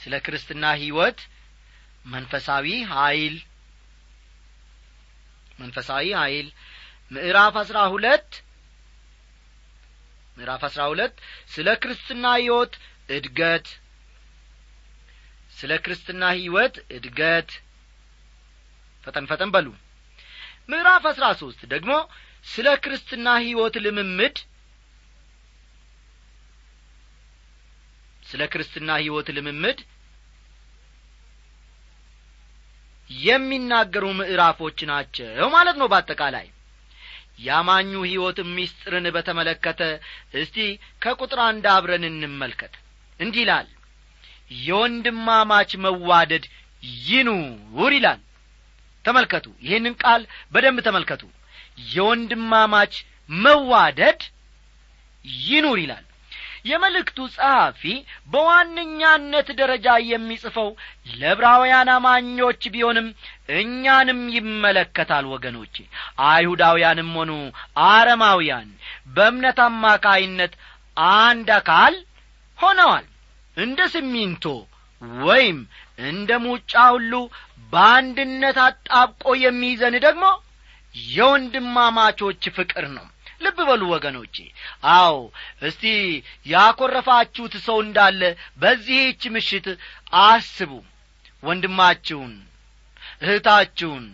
ስለ 0.00 0.14
ክርስትና 0.26 0.64
ሕይወት 0.80 1.18
መንፈሳዊ 2.06 2.66
ኀይል 2.92 3.34
መንፈሳዊ 5.58 6.06
ኀይል 6.20 6.46
ምዕራፍ 7.10 7.54
አስራ 7.62 7.78
ሁለት 7.94 8.30
ምዕራፍ 10.36 10.62
አስራ 10.68 10.82
ሁለት 10.92 11.14
ስለ 11.54 11.68
ክርስትና 11.82 12.24
ሕይወት 12.38 12.74
እድገት። 13.16 13.66
ስለ 15.52 15.72
ክርስትና 15.84 16.22
ሕይወት 16.36 16.74
እድገት። 16.96 17.50
ፈጠን 19.04 19.26
ፈጠን 19.30 19.50
በሉ። 19.54 19.66
ምዕራፍ 20.70 21.04
አስራ 21.10 21.26
ሦስት 21.40 21.60
ደግሞ 21.72 21.92
ስለ 22.46 22.68
ክርስትና 22.84 23.26
ሕይወት 23.42 23.74
ልምምድ 23.84 24.36
ስለ 28.22 28.42
ክርስትና 28.52 28.90
ሕይወት 29.00 29.28
ልምምድ 29.36 29.78
የሚናገሩ 33.10 34.04
ምዕራፎች 34.18 34.78
ናቸው 34.90 35.26
ማለት 35.54 35.76
ነው 35.80 35.88
በአጠቃላይ። 35.92 36.46
ያማኙ 37.40 37.92
ሕይወት 38.04 38.38
ምስጢርን 38.50 39.06
በተመለከተ 39.14 39.80
እስቲ 40.40 40.56
ከቁጥር 41.02 41.40
አንድ 41.46 41.64
አብረን 41.72 42.04
እንመልከት። 42.08 42.74
እንዲህ 43.20 43.42
ይላል 43.44 43.68
የወንድማማች 44.60 45.70
መዋደድ 45.84 46.44
ይኑር 47.06 47.92
ይላል። 47.96 48.20
ተመልከቱ 49.04 49.46
ይህንን 49.66 49.94
ቃል 50.02 50.22
በደንብ 50.52 50.80
ተመልከቱ 50.86 51.22
የወንድማማች 51.90 52.94
መዋደድ 53.38 54.20
ይኑር 55.44 55.78
ይላል። 55.82 56.04
የመልእክቱ 56.64 57.18
ጸሐፊ 57.34 57.82
በዋነኛነት 58.32 59.48
ደረጃ 59.60 59.86
የሚጽፈው 60.08 60.68
ለዕብራውያን 61.12 61.88
አማኞች 61.94 62.62
ቢሆንም 62.74 63.06
እኛንም 63.56 64.20
ይመለከታል 64.34 65.24
ወገኖቼ። 65.32 65.76
አይሁዳውያንም 66.26 67.10
ሆኑ 67.18 67.32
አረማውያን 67.86 68.68
በእምነት 69.14 69.60
አማካይነት 69.68 70.52
አንድ 71.14 71.48
አካል 71.56 71.96
ሆነዋል። 72.58 73.06
እንደ 73.56 73.80
ሲሚንቶ 73.92 74.44
ወይም 75.22 75.58
እንደ 76.04 76.30
ሙጫ 76.44 76.72
ሁሉ 76.92 77.12
በአንድነት 77.72 78.56
አጣብቆ 78.64 79.24
የሚይዘን 79.42 79.94
ደግሞ 80.06 80.24
የወንድማማቾች 80.94 82.42
ፍቅር 82.56 82.84
ነው። 82.90 83.06
ልብ 83.42 83.58
በሉ 83.68 83.82
ወገኖቼ። 83.92 84.36
አዎ 84.94 85.16
እስቲ 85.62 85.84
ያኰረፋችሁት 86.46 87.54
ሰው 87.66 87.78
እንዳለ 87.84 88.22
በዚህች 88.62 89.22
ምሽት 89.34 89.66
አስቡ። 90.24 90.72
ወንድማችሁን 91.42 92.32
እህታችሁን 93.22 94.06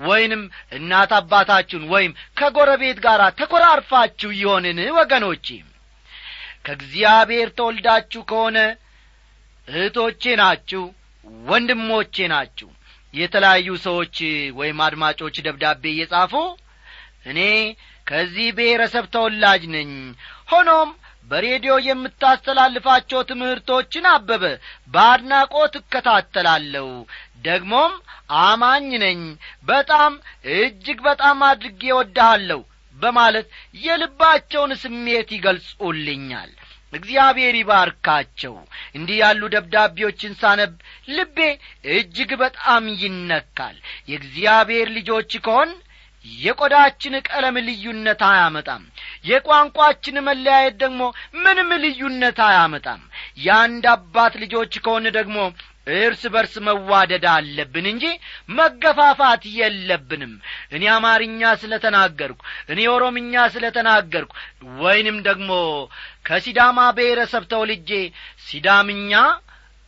ወይንም 0.00 0.42
እናት 0.72 1.12
አባታችሁን 1.16 1.84
ወይም 1.92 2.12
ከጎረቤት 2.38 2.98
ጋር 3.06 3.20
ተኰራርፋችሁ 3.38 4.30
ይሆንን 4.38 4.78
ወገኖቼ? 4.98 5.46
ከእግዚአብሔር 6.64 7.48
ተወልዳችሁ 7.58 8.22
ከሆነ 8.30 8.58
እህቶቼ 9.68 10.22
ናችሁ 10.40 10.84
ወንድሞቼ 11.46 12.16
ናችሁ 12.32 12.68
የተለያዩ 13.14 13.68
ሰዎች 13.84 14.16
ወይም 14.58 14.78
አድማጮች 14.86 15.36
ደብዳቤ 15.46 15.84
እየጻፉ 15.92 16.32
እኔ 17.26 17.40
ከዚህ 18.06 18.48
ብሔረሰብ 18.58 19.06
ተወላጅ 19.14 19.62
ነኝ። 19.74 19.90
ሆኖም 20.50 20.90
በሬዲዮ 21.30 21.72
የምታስተላልፋቸው 21.86 23.20
ትምህርቶችን 23.30 24.04
አበበ 24.12 24.44
በአድናቆት 24.94 25.74
እከታተላለሁ። 25.80 26.88
ደግሞም 27.44 27.92
አማኝ 28.42 28.88
ነኝ። 29.04 29.20
በጣም 29.64 30.12
እጅግ 30.54 30.98
በጣም 31.06 31.38
አድርጌ 31.48 31.82
ወድሃለሁ 31.98 32.60
በማለት 32.96 33.46
የልባቸውን 33.82 34.72
ስሜት 34.82 35.28
ይገልጹልኛል 35.36 36.50
እግዚአብሔር 36.92 37.54
ይባርካቸው። 37.58 38.54
እንዲህ 38.94 39.16
ያሉ 39.22 39.42
ደብዳቤዎችን 39.54 40.32
ሳነብ 40.40 40.72
ልቤ 41.10 41.38
እጅግ 41.94 42.32
በጣም 42.42 42.84
ይነካል። 43.02 43.76
የእግዚአብሔር 44.10 44.88
ልጆች 44.96 45.32
ከሆን 45.46 45.70
የቆዳችን 46.26 47.14
ቀለም 47.28 47.56
ልዩነት 47.66 48.20
አያመጣም። 48.28 48.82
የቋንቋችን 49.28 50.16
መለያየት 50.26 50.76
ደግሞ 50.82 51.02
ምንም 51.42 51.70
ልዩነት 51.84 52.38
አያመጣም። 52.46 53.02
የአንድ 53.40 53.84
አባት 53.92 54.34
ልጆች 54.42 54.72
ከሆን 54.84 55.06
ደግሞ 55.18 55.38
እርስ 55.98 56.22
በርስ 56.32 56.54
መዋደድ 56.64 57.24
አለብን 57.32 57.86
እንጂ 57.90 58.04
መገፋፋት 58.56 59.42
የለብንም። 59.54 60.32
እኔ 60.74 60.82
አማርኛ 60.94 61.50
ስለ 61.62 61.74
ተናገርኩ 61.84 62.40
እኔ 62.72 62.80
ኦሮምኛ 62.94 63.44
ስለ 63.54 63.64
ተናገርኩ 63.76 64.32
ወይንም 64.82 65.16
ደግሞ 65.28 65.50
ከሲዳማ 66.28 66.78
ብሔረሰብ 66.96 67.44
ተወልጄ 67.52 67.90
ሲዳምኛ 68.46 69.12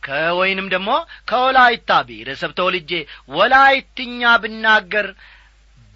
ከወይንም 0.03 0.67
ደግሞ 0.73 0.91
ከወላይታ 1.29 1.89
ብሔረሰብ 2.07 2.51
ተወልጄ 2.59 2.91
ወላይትኛ 3.35 4.31
ብናገር 4.43 5.07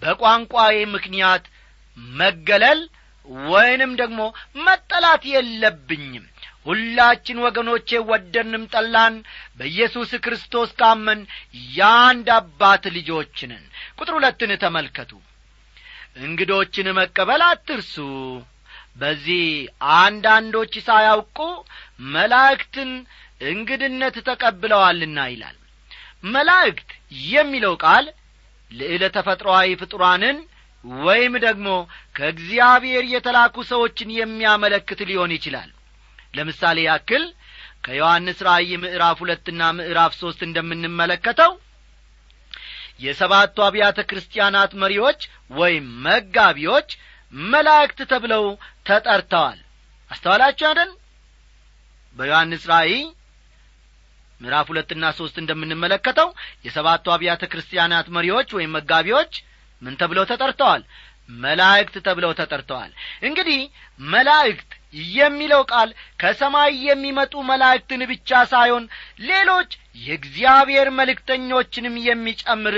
በቋንቋዬ 0.02 0.76
ምክንያት 0.94 1.44
መገለል 2.16 2.80
ወይንም 3.48 3.92
ደግሞ 4.00 4.20
መጠላት 4.66 5.22
የለብኝም። 5.32 6.26
ሁላችን 6.66 7.38
ወገኖቼ 7.44 7.98
ወደንም 8.10 8.62
ጠላን 8.72 9.14
በኢየሱስ 9.58 10.10
ክርስቶስ 10.24 10.70
ካመን 10.78 11.20
የአንድ 11.74 12.28
አባት 12.36 12.84
ልጆች 12.96 13.36
ነን። 13.50 13.64
ቁጥር 13.98 14.14
ሁለትን 14.18 14.52
ተመልከቱ። 14.64 15.12
እንግዶችን 16.20 16.88
መቀበል 16.98 17.42
አትርሱ 17.48 17.94
በዚህ 18.96 19.44
አንዳንዶች 19.96 20.74
ሳያውቁ 20.86 21.38
መላእክትን 22.14 22.90
እንግድነት 23.46 24.16
ተቀብለዋልና 24.28 25.18
ይላል። 25.32 25.56
መላእክት 26.34 26.90
የሚለው 27.30 27.74
ቃል 27.84 28.06
ልዕለ 28.70 29.04
ተፈጥሮአዊ 29.16 29.70
ፍጡራንን 29.82 30.38
ወይም 31.02 31.34
ደግሞ 31.44 31.68
ከእግዚአብሔር 32.16 33.04
የተላኩ 33.12 33.56
ሰዎችን 33.70 34.08
የሚያመለክት 34.16 35.00
ሊሆን 35.10 35.34
ይችላል። 35.36 35.70
ለምሳሌ 36.34 36.78
ያክል 36.88 37.24
ከዮሐንስ 37.84 38.38
ራእይ 38.46 38.72
ምዕራፍ 38.82 39.16
ሁለትና 39.22 39.62
ምዕራፍ 39.78 40.12
ሦስት 40.20 40.40
እንደምንመለከተው 40.46 41.52
የሰባቱ 43.00 43.56
አብያተ 43.64 44.00
ክርስቲያናት 44.10 44.72
መሪዎች 44.82 45.20
ወይም 45.58 45.86
መጋቢዎች 46.06 46.90
መላእክት 47.32 48.00
ተብለው 48.10 48.44
ተጠርተዋል። 48.86 49.58
አስተዋላችሁ 50.10 50.66
አደን 50.70 50.90
በዮሐንስ 52.16 52.64
ራእይ 52.70 52.94
ምዕራፍ 54.40 54.66
ሁለትና 54.70 55.04
ሦስት 55.18 55.36
እንደምንመለከተው 55.42 56.28
የሰባቱ 56.66 57.04
አብያተ 57.14 57.42
ክርስቲያናት 57.52 58.06
መሪዎች 58.16 58.48
ወይም 58.56 58.74
መጋቢዎች 58.76 59.32
ምን 59.82 59.94
ተብለው 60.00 60.24
ተጠርተዋል? 60.30 60.82
መላእክት 61.38 61.94
ተብለው 62.06 62.32
ተጠርተዋል። 62.40 62.90
እንግዲህ 63.22 63.60
መላእክት 64.08 64.70
የሚለው 65.14 65.62
ቃል 65.72 65.88
ከሰማይ 66.20 66.72
የሚመጡ 66.88 67.34
መላእክትን 67.50 68.02
ብቻ 68.12 68.30
ሳይሆን 68.52 68.84
ሌሎች 69.28 69.70
የእግዚአብሔር 70.02 70.88
መልእክተኞችንም 70.98 71.96
የሚጨምር 72.06 72.76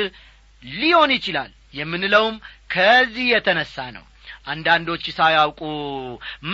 ሊሆን 0.62 1.12
ይችላል። 1.16 1.50
የምንለውም 1.74 2.36
ከዚህ 2.70 3.26
የተነሣ 3.32 3.76
ነው 3.96 4.04
አንዳንዶች 4.48 5.04
ሳያውቁ 5.16 5.60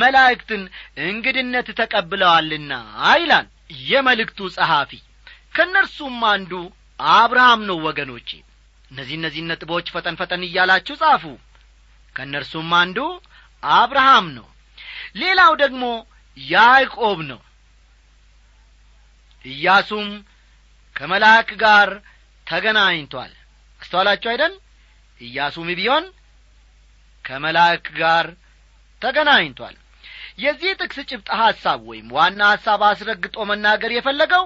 መላእክትን 0.00 0.62
እንግድነት 1.06 1.68
ተቀብለዋልና 1.80 2.72
ይላል 3.16 3.46
የመልእክቱ 3.88 4.48
ጸሐፊ። 4.56 4.90
ከእነርሱም 5.54 6.18
አንዱ 6.30 6.52
አብርሃም 7.00 7.60
ነው 7.68 7.78
ወገኖቼ። 7.86 8.28
እነዚህ 8.90 9.14
እነዚህ 9.18 9.42
ነጥቦች 9.46 9.86
ፈጠን 9.94 10.16
ፈጠን 10.20 10.42
እያላችሁ 10.46 10.94
ጻፉ። 11.02 11.24
ከእነርሱም 12.16 12.70
አንዱ 12.80 12.98
አብርሃም 13.62 14.26
ነው። 14.36 14.46
ሌላው 15.16 15.52
ደግሞ 15.62 15.84
ያዕቆብ 16.36 17.18
ነው። 17.30 17.40
ኢያሱም 19.44 20.08
ከመልአክ 20.96 21.48
ጋር 21.62 21.88
ተገናኝቷል። 22.46 23.32
አስተዋላችሁ 23.80 24.28
አይደል? 24.32 24.52
ኢያሱም 25.20 25.68
ቢሆን 25.78 26.04
ከመላእክ 27.24 27.86
ጋር 27.98 28.26
ተገናኝቷል። 29.02 29.76
የዚህ 30.38 30.72
ጥቅስ 30.80 30.98
ጭብጥ 31.10 31.28
ሐሳብ 31.40 31.80
ወይም 31.90 32.06
ዋና 32.16 32.40
ሐሳብ 32.52 32.80
አስረግጦ 32.88 33.36
መናገር 33.50 33.92
የፈለገው 33.94 34.44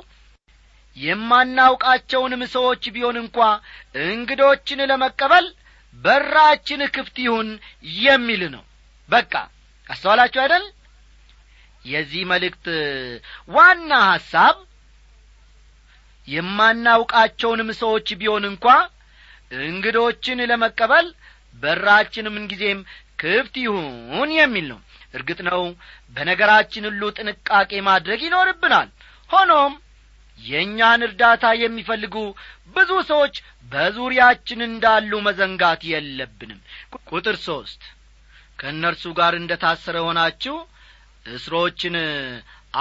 የማናውቃቸውንም 0.97 2.43
ሰዎች 2.55 2.85
ቢሆን 2.95 3.17
እንኳ 3.23 3.39
እንግዶችን 4.07 4.81
ለመቀበል 4.91 5.47
በራችን 5.95 6.81
ክፍት 6.95 7.17
ይሁን 7.25 7.49
የሚል 8.03 8.43
ነው። 8.55 8.65
በቃ 9.09 9.33
አስተዋላችሁ 9.87 10.41
አይደል? 10.43 10.65
የዚህ 11.85 12.23
መልእክት 12.31 12.67
ዋና 13.51 13.93
ሐሳብ 14.09 14.57
የማናውቃቸውንም 16.29 17.71
ሰዎች 17.81 18.09
ቢሆን 18.21 18.45
እንኳ 18.51 18.67
እንግዶችን 19.67 20.41
ለመቀበል 20.51 21.07
በራችን 21.63 22.33
ምንጊዜም 22.35 22.81
ክፍት 23.21 23.55
ይሁን 23.63 24.31
የሚል 24.37 24.67
ነው። 24.73 24.81
እርግጥ 25.15 25.39
ነው 25.49 25.63
በነገራችን 26.17 26.87
ሁሉ 26.89 27.03
ጥንቃቄ 27.17 27.71
ማድረግ 27.89 28.21
ይኖርብናል። 28.27 28.89
ሆኖም 29.31 29.73
የእኛን 30.39 31.01
እርዳታ 31.07 31.45
የሚፈልጉ 31.61 32.17
ብዙ 32.77 32.91
ሰዎች 33.11 33.37
በዙሪያችን 33.73 34.61
እንዳሉ 34.67 35.13
መዘንጋት 35.27 35.83
የለብንም። 35.91 36.61
ቁጥር 37.11 37.37
ሦስት 37.47 37.83
ከእነርሱ 38.59 39.05
ጋር 39.19 39.33
እንደ 39.41 39.53
ታሰረ 39.63 39.97
ሆናችሁ 40.07 40.57
እስሮችን 41.27 41.97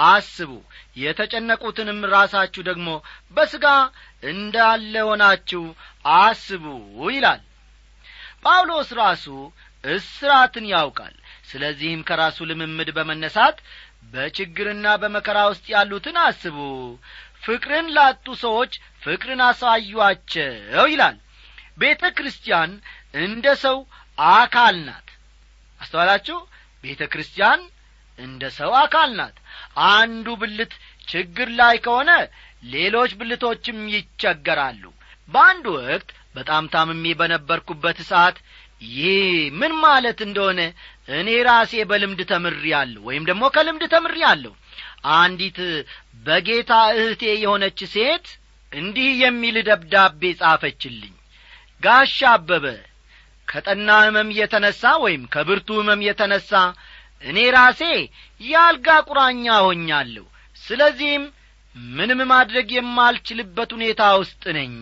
አስቡ። 0.04 0.50
የተጨነቁትንም 1.02 2.00
ራሳችሁ 2.12 2.62
ደግሞ 2.68 2.88
በሥጋ 3.36 3.66
እንዳለ 4.22 4.94
ሆናችሁ 5.08 5.62
አስቡ 6.18 6.64
ይላል 7.10 7.42
ጳውሎስ 8.48 8.90
ራሱ 9.00 9.24
እስራትን 9.84 10.66
ያውቃል። 10.72 11.14
ስለዚህም 11.48 12.00
ከራሱ 12.08 12.38
ልምምድ 12.50 12.88
በመነሳት 12.96 13.56
በችግርና 14.12 14.86
በመከራ 15.02 15.38
ውስጥ 15.50 15.66
ያሉትን 15.74 16.16
አስቡ። 16.24 16.58
ፍቅርን 17.44 17.86
ላጡ 17.96 18.26
ሰዎች 18.44 18.72
ፍቅርን 19.02 19.40
አሳዩአቸው 19.48 20.52
ይላል። 20.92 21.16
ቤተ 21.78 22.02
ክርስቲያን 22.16 22.70
እንደ 23.22 23.46
ሰው 23.64 23.76
አካል 24.34 24.76
ናት። 24.86 25.08
አስተዋላችሁ? 25.80 26.38
ቤተ 26.84 27.02
ክርስቲያን 27.12 27.60
እንደ 28.18 28.42
ሰው 28.56 28.70
አካል 28.82 29.10
ናት። 29.18 29.36
አንዱ 29.92 30.28
ብልት 30.40 30.72
ችግር 31.08 31.48
ላይ 31.60 31.76
ከሆነ 31.84 32.10
ሌሎች 32.72 33.10
ብልቶችም 33.20 33.78
ይቸገራሉ። 33.94 34.82
በአንድ 35.28 35.66
ወቅት 35.76 36.08
በጣም 36.38 36.64
ታምሜ 36.72 37.04
በነበርኩበት 37.20 37.98
ሰዓት 38.08 38.36
ይህ 38.94 39.28
ምን 39.60 39.72
ማለት 39.82 40.18
እንደሆነ 40.26 40.60
እኔ 41.16 41.28
ራሴ 41.48 41.72
በልምድ 41.90 42.20
ተምሬአለሁ 42.30 43.00
ወይም 43.08 43.24
ደግሞ 43.30 43.44
ከልምድ 43.54 43.84
ተምሬአለሁ። 43.94 44.52
አንዲት 45.16 45.58
በጌታ 46.26 46.72
እህቴ 46.96 47.22
የሆነች 47.36 47.80
ሴት 47.94 48.26
እንዲህ 48.72 49.10
የሚል 49.22 49.56
ደብዳቤ 49.68 50.22
ጻፈችልኝ። 50.40 51.14
ጋሻ 51.82 52.18
አበበ 52.32 52.64
ከጠና 53.48 53.90
ሕመም 54.04 54.30
የተነሣ 54.38 54.82
ወይም 55.04 55.22
ከብርቱ 55.34 55.68
ሕመም 55.78 56.00
የተነሣ 56.06 56.50
እኔ 57.22 57.38
ራሴ 57.54 57.82
የአልጋ 58.40 58.88
ቁራኛ 59.08 59.46
ሆኛለሁ። 59.66 60.26
ስለዚህም 60.56 61.24
ምንም 61.92 62.20
ማድረግ 62.30 62.68
የማልችልበት 62.74 63.70
ሁኔታ 63.76 64.02
ውስጥ 64.20 64.42
ነኝ። 64.56 64.72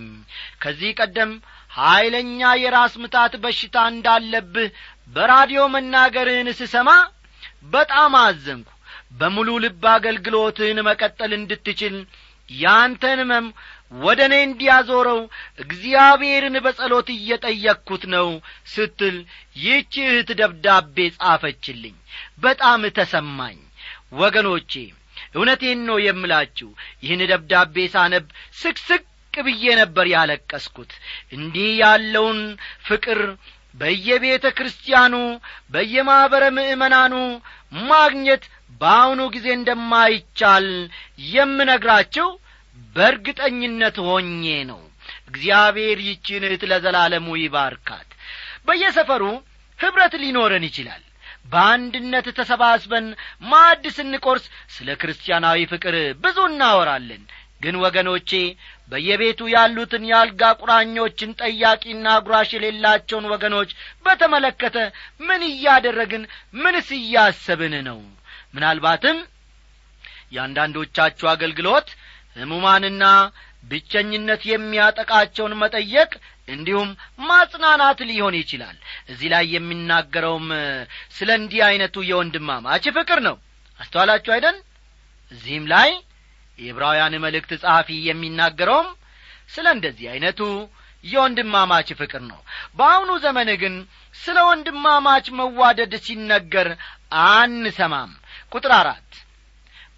ከዚህ 0.63 0.91
ቀደም 1.01 1.33
ኀይለኛ 1.79 2.51
የራስ 2.59 2.95
ምታት 3.03 3.35
በሽታ 3.43 3.77
እንዳለብህ 3.93 4.69
በራዲዮ 5.15 5.63
መናገርህን 5.75 6.49
ስሰማ 6.61 6.91
በጣም 7.73 8.15
አዘንኩ። 8.23 8.71
በሙሉ 9.19 9.49
ልብ 9.65 9.85
አገልግሎትህን 9.93 10.79
መቀጠል 10.89 11.33
እንድትችል 11.37 11.97
ያንተን 12.49 13.21
ሕመም 13.23 13.47
ወደ 14.01 14.21
እኔ 14.29 14.35
እንዲያዞረው 14.45 15.21
እግዚአብሔርን 15.63 16.57
በጸሎት 16.65 17.09
እየጠየቅኩት 17.15 18.05
ነው 18.15 18.29
ስትል 18.73 19.17
ይህች 19.57 19.95
እህት 20.05 20.31
ደብዳቤ 20.41 20.97
ጻፈችልኝ። 21.17 21.97
በጣም 22.39 22.83
ተሰማኝ። 22.99 23.59
ወገኖቼ 24.17 24.73
እውነቴን 25.37 25.81
ነው 25.89 25.99
የምላችሁ 26.03 26.69
ይህን 27.03 27.23
ደብዳቤ 27.31 27.77
ሳነብ 27.95 28.27
ስቅስቅ 28.61 29.03
ብዬ 29.35 29.65
ነበር 29.81 30.07
ያለቀስኩት። 30.13 30.93
እንዲህ 31.37 31.71
ያለውን 31.81 32.39
ፍቅር 32.87 33.21
በየቤተ 33.81 34.47
ክርስቲያኑ 34.59 35.15
በየማኅበረ 35.73 36.45
ምእመናኑ 36.57 37.15
ማግኘት 37.91 38.45
በአሁኑ 38.81 39.21
ጊዜ 39.35 39.47
እንደማይቻል 39.57 40.69
የምነግራችሁ 41.31 42.29
በእርግጠኝነት 42.97 43.97
ሆኜ 44.07 44.43
ነው። 44.71 44.81
እግዚአብሔር 45.29 45.99
ይቺን 46.07 46.45
እህት 46.49 46.63
ለዘላለሙ 46.71 47.27
ይባርካት። 47.39 48.09
በየሰፈሩ 48.67 49.23
ኅብረት 49.79 50.15
ሊኖረን 50.23 50.65
ይችላል 50.69 51.03
በአንድነት 51.53 52.27
ተሰባስበን 52.39 53.07
ማዕድ 53.51 53.85
ስንቈርስ 53.97 54.45
ስለ 54.75 54.89
ክርስቲያናዊ 55.01 55.59
ፍቅር 55.73 55.95
ብዙ 56.23 56.39
እናወራለን። 56.51 57.23
ግን 57.63 57.77
ወገኖቼ 57.83 58.31
በየቤቱ 58.93 59.41
ያሉትን 59.53 60.03
የአልጋ 60.09 60.43
ቁራኞችን 60.61 61.31
ጠያቂና 61.41 62.09
ጉራሽ 62.25 62.51
የሌላቸውን 62.55 63.27
ወገኖች 63.33 63.71
በተመለከተ 64.05 64.77
ምን 65.21 65.43
እያደረግን 65.49 66.25
ምንስ 66.57 66.91
እያሰብን 66.99 67.75
ነው? 67.89 67.99
ምናልባትም 68.55 69.19
የአንዳንዶቻችሁ 70.35 71.27
አገልግሎት 71.33 71.89
ሕሙማንና 72.37 73.05
ብቸኝነት 73.71 74.43
የሚያጠቃቸውን 74.51 75.59
መጠየቅ 75.63 76.11
እንዲሁም 76.49 76.91
ማጽናናት 77.29 78.01
ሊሆን 78.09 78.35
ይችላል 78.41 78.77
እዚህ 79.09 79.29
ላይ 79.33 79.45
የሚናገረውም 79.55 80.47
ስለ 81.17 81.31
እንዲህ 81.41 81.61
ዐይነቱ 81.67 81.97
የወንድማማች 82.09 82.85
ፍቅር 82.97 83.21
ነው። 83.27 83.37
አስተዋላችሁ 83.81 84.33
አይደን 84.37 84.57
እዚህም 85.33 85.65
ላይ 85.73 85.91
የዕብራውያን 86.59 87.15
መልእክት 87.25 87.53
ጸሐፊ 87.63 87.89
የሚናገረውም 88.09 88.89
ስለ 89.55 89.67
እንደዚህ 89.77 90.07
ዐይነቱ 90.13 90.41
የወንድማማች 91.05 91.89
ፍቅር 91.99 92.23
ነው። 92.31 92.39
በአሁኑ 92.79 93.11
ዘመን 93.25 93.49
ግን 93.63 93.75
ስለ 94.15 94.39
ወንድማማች 94.49 95.27
መዋደድ 95.39 95.93
ሲነገር 96.07 96.69
አንሰማም። 97.27 98.13
ቁጥር 98.53 98.73
አራት 98.79 99.11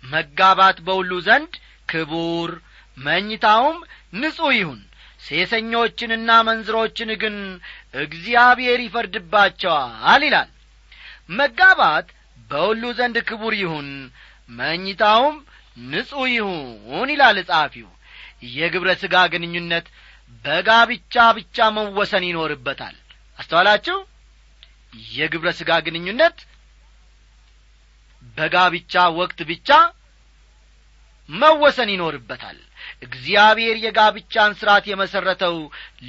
መጋባት 0.05 0.79
በሁሉ 0.87 1.13
ዘንድ 1.29 1.55
ክቡር 1.89 2.51
መኝታውም 2.99 3.79
ንጹሕ 4.21 4.53
ይሁን። 4.59 4.81
ሴሰኞችንና 5.25 6.31
መንዝሮችን 6.49 7.11
ግን 7.23 7.37
እግዚአብሔር 7.95 8.81
ይፈርድባቸዋል 8.85 10.23
ይላል። 10.27 10.51
መጋባት 11.39 12.07
በሁሉ 12.51 12.83
ዘንድ 12.99 13.17
ክቡር 13.29 13.55
ይሁን 13.61 13.89
መኝታውም 14.51 15.37
ንጹሕ 15.91 16.29
ይሁን 16.35 17.09
ይላል 17.15 17.39
ጸሐፊው። 17.49 17.89
የግብረ 18.55 18.91
ሥጋ 19.03 19.15
ግንኙነት 19.33 19.87
በጋብቻ 20.45 21.15
ብቻ 21.39 21.57
መወሰን 21.77 22.25
ይኖርበታል። 22.29 22.97
አስተዋላችሁ? 23.39 23.97
የግብረ 25.13 25.49
ሥጋ 25.59 25.71
ግንኙነት 25.87 26.37
በጋብቻ 28.37 28.95
ወቅት 29.19 29.39
ብቻ 29.51 29.71
መወሰን 31.29 31.91
ይኖርበታል 31.95 32.59
እግዚአብሔር 33.03 33.77
የጋብቻን 33.83 34.57
ሥርዓት 34.59 34.85
የመሠረተው 34.89 35.57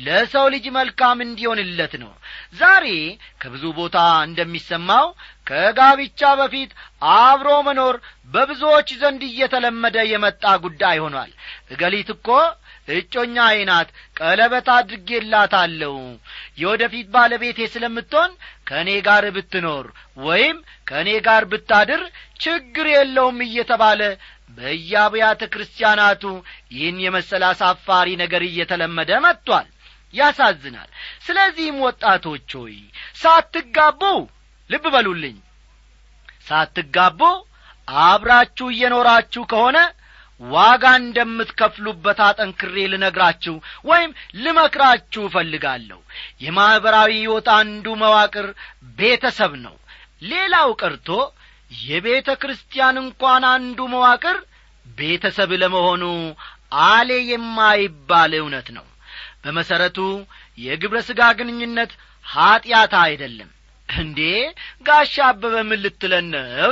ለሰው 0.05 0.45
ልጅ 0.53 0.65
መልካም 0.77 1.17
እንዲሆንለት 1.25 1.93
ነው። 2.03 2.11
ዛሬ 2.59 2.85
ከብዙ 3.41 3.63
ቦታ 3.79 3.97
እንደሚሰማው 4.27 5.07
ከጋብቻ 5.47 6.21
በፊት 6.39 6.71
አብሮ 7.17 7.49
መኖር 7.67 7.95
በብዙዎች 8.33 8.89
ዘንድ 9.01 9.21
እየተለመደ 9.27 9.97
የመጣ 10.11 10.43
ጉዳይ 10.65 10.97
ሆኗል። 11.05 11.31
እገሊት 11.71 12.09
እኮ 12.15 12.27
እጮኛዬ 12.93 13.57
ናት 13.69 13.89
ቀለበት 14.19 14.67
አድርጌላታለሁ። 14.75 15.95
የወደፊት 16.61 17.07
ባለቤቴ 17.15 17.59
ስለምትሆን 17.73 18.31
ከእኔ 18.67 18.89
ጋር 19.07 19.25
ብትኖር 19.35 19.85
ወይም 20.23 20.57
ከእኔ 20.87 21.09
ጋር 21.27 21.43
ብታድር 21.51 22.01
ችግር 22.39 22.87
የለውም 22.91 23.39
እየተባለ 23.45 24.01
በየአብያተ 24.49 25.41
ክርስቲያናቱ 25.53 26.23
ይህን 26.73 26.97
የመሰለ 27.03 27.43
አሳፋሪ 27.51 28.09
ነገር 28.21 28.43
እየተለመደ 28.47 29.11
መጥቷል። 29.25 29.67
ያሳዝናል። 30.13 30.89
ስለዚህም 31.25 31.77
ወጣቶች 31.85 32.49
ሆይ 32.59 32.75
ሳትጋቡ 33.21 34.01
ልብ 34.69 34.85
በሉልኝ 34.93 35.37
ሳትጋቡ 36.47 37.21
አብራችሁ 38.03 38.67
እየኖራችሁ 38.73 39.43
ከሆነ 39.51 39.77
ዋጋ 40.41 40.83
እንደምትከፍሉበት 40.99 42.19
አጠንክሬ 42.25 42.75
ልነግራችሁ 42.91 43.55
ወይም 43.85 44.11
ልመክራችሁ 44.43 45.23
እፈልጋለሁ። 45.27 45.99
የማኅበራዊ 46.43 47.11
ሕይወት 47.17 47.47
አንዱ 47.57 47.95
መዋቅር 48.01 48.47
ቤተሰብ 48.99 49.53
ነው። 49.65 49.75
ሌላው 50.23 50.69
ቀርቶ 50.81 51.09
የቤተ 51.71 52.29
ክርስቲያን 52.41 52.95
እንኳን 53.03 53.43
አንዱ 53.51 53.79
መዋቅር 53.93 54.37
ቤተሰብ 54.85 55.51
ለመሆኑ 55.61 56.03
አሌ 56.87 57.11
የማይባል 57.29 58.31
እውነት 58.39 58.67
ነው። 58.77 58.85
በመሠረቱ 59.43 59.99
የግብረ 60.57 60.97
ሥጋ 61.07 61.21
ግንኙነት 61.39 61.91
ኀጢአት 62.25 62.93
አይደለም። 63.01 63.49
እንዴ 63.89 64.19
ጋሻ 64.87 65.15
አበበ 65.27 65.55
ምን 65.69 65.79
ልትለን 65.83 66.27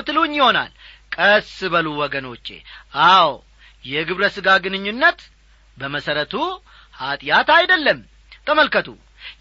ትሉኝ 0.07 0.33
ይሆናል። 0.39 0.71
ቀስ 1.15 1.53
በሉ 1.73 1.87
ወገኖቼ። 2.01 2.47
አዎ 3.07 3.29
የግብረ 3.85 4.25
ሥጋ 4.35 4.49
ግንኙነት 4.65 5.19
በመሠረቱ 5.77 6.33
ኀጢአት 6.95 7.49
አይደለም። 7.57 7.99
ተመልከቱ። 8.47 8.87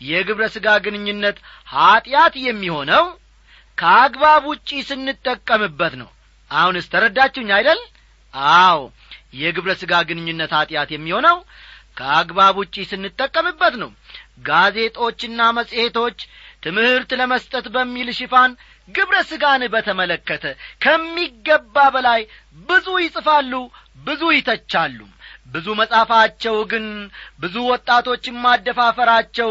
የግብረ 0.04 0.44
ሥጋ 0.54 0.68
ግንኙነት 0.84 1.36
ኀጢአት 1.68 2.34
የሚሆነው 2.46 3.04
ከአግባብ 3.78 4.42
ውጪ 4.50 4.68
ስንጠቀምበት 4.88 5.94
ነው። 6.02 6.10
አሁንስ 6.50 6.86
ተረዳችሁኝ 6.92 7.50
አይደል? 7.56 7.80
አዎ። 8.54 8.80
የግብረ 9.40 9.70
ሥጋ 9.80 9.92
ግንኙነት 10.08 10.52
ኀጢአት 10.56 10.90
የሚሆነው 10.94 11.38
ከአግባብ 11.98 12.54
ውጪ 12.60 12.76
ስንጠቀምበት 12.90 13.74
ነው። 13.82 13.90
ጋዜጦችና 14.48 15.40
መጽሔቶች 15.58 16.18
ትምህርት 16.64 17.10
ለመስጠት 17.20 17.66
በሚል 17.74 18.08
ሽፋን 18.18 18.50
ግብረ 18.88 19.16
ሥጋን 19.30 19.62
በተመለከተ 19.74 20.44
ከሚገባ 20.84 21.76
በላይ 21.94 22.20
ብዙ 22.68 22.86
ይጽፋሉ 23.04 23.52
ብዙ 24.06 24.22
ይተቻሉ። 24.36 24.98
ብዙ 25.54 25.66
መጻፋቸው 25.80 26.56
ግን 26.70 26.86
ብዙ 27.42 27.56
ወጣቶችን 27.70 28.40
ማደፋፈራቸው 28.44 29.50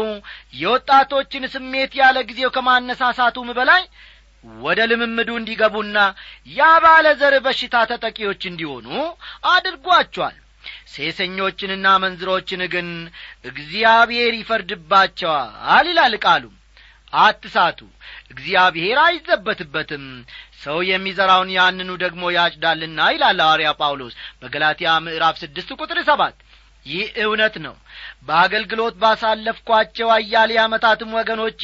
የወጣቶችን 0.60 1.44
ስሜት 1.54 1.92
ያለ 2.00 2.16
ጊዜው 2.28 2.50
ከማነሳሳቱም 2.56 3.48
በላይ 3.58 3.82
ወደ 4.62 4.80
ልምምዱ 4.90 5.30
እንዲገቡና 5.38 5.98
ያባለ 6.56 7.06
ዘር 7.20 7.34
በሽታ 7.44 7.76
ተጠቂዎች 7.90 8.42
እንዲሆኑ 8.50 8.88
አድርጓቸዋል። 9.52 10.36
ሴሰኞችንና 10.92 11.86
መንዝሮችን 12.02 12.62
ግን 12.72 12.88
እግዚአብሔር 13.50 14.32
ይፈርድባቸዋል 14.38 15.86
ይላል 15.90 16.14
ቃሉ። 16.24 16.44
አትሳቱ 17.18 17.80
እግዚአብሔር 18.32 18.98
አይዘበትበትም። 19.04 20.04
ሰው 20.62 20.78
የሚዘራውን 20.88 21.50
ያንኑ 21.56 21.90
ደግሞ 22.02 22.22
ያጭዳልና 22.36 23.00
ይላል 23.14 23.40
ሐዋርያ 23.44 23.70
ጳውሎስ 23.80 24.14
በገላትያ 24.40 24.92
ምዕራፍ 25.04 25.36
ስድስት 25.42 25.70
ቁጥር 25.78 25.98
ሰባት። 26.08 26.36
ይህ 26.86 27.06
እውነት 27.22 27.54
ነው 27.64 27.74
በአገልግሎት 28.28 28.94
ባሳለፍኳቸው 29.02 30.08
አያሌ 30.14 30.52
ዓመታትም 30.62 31.10
ወገኖቼ 31.18 31.60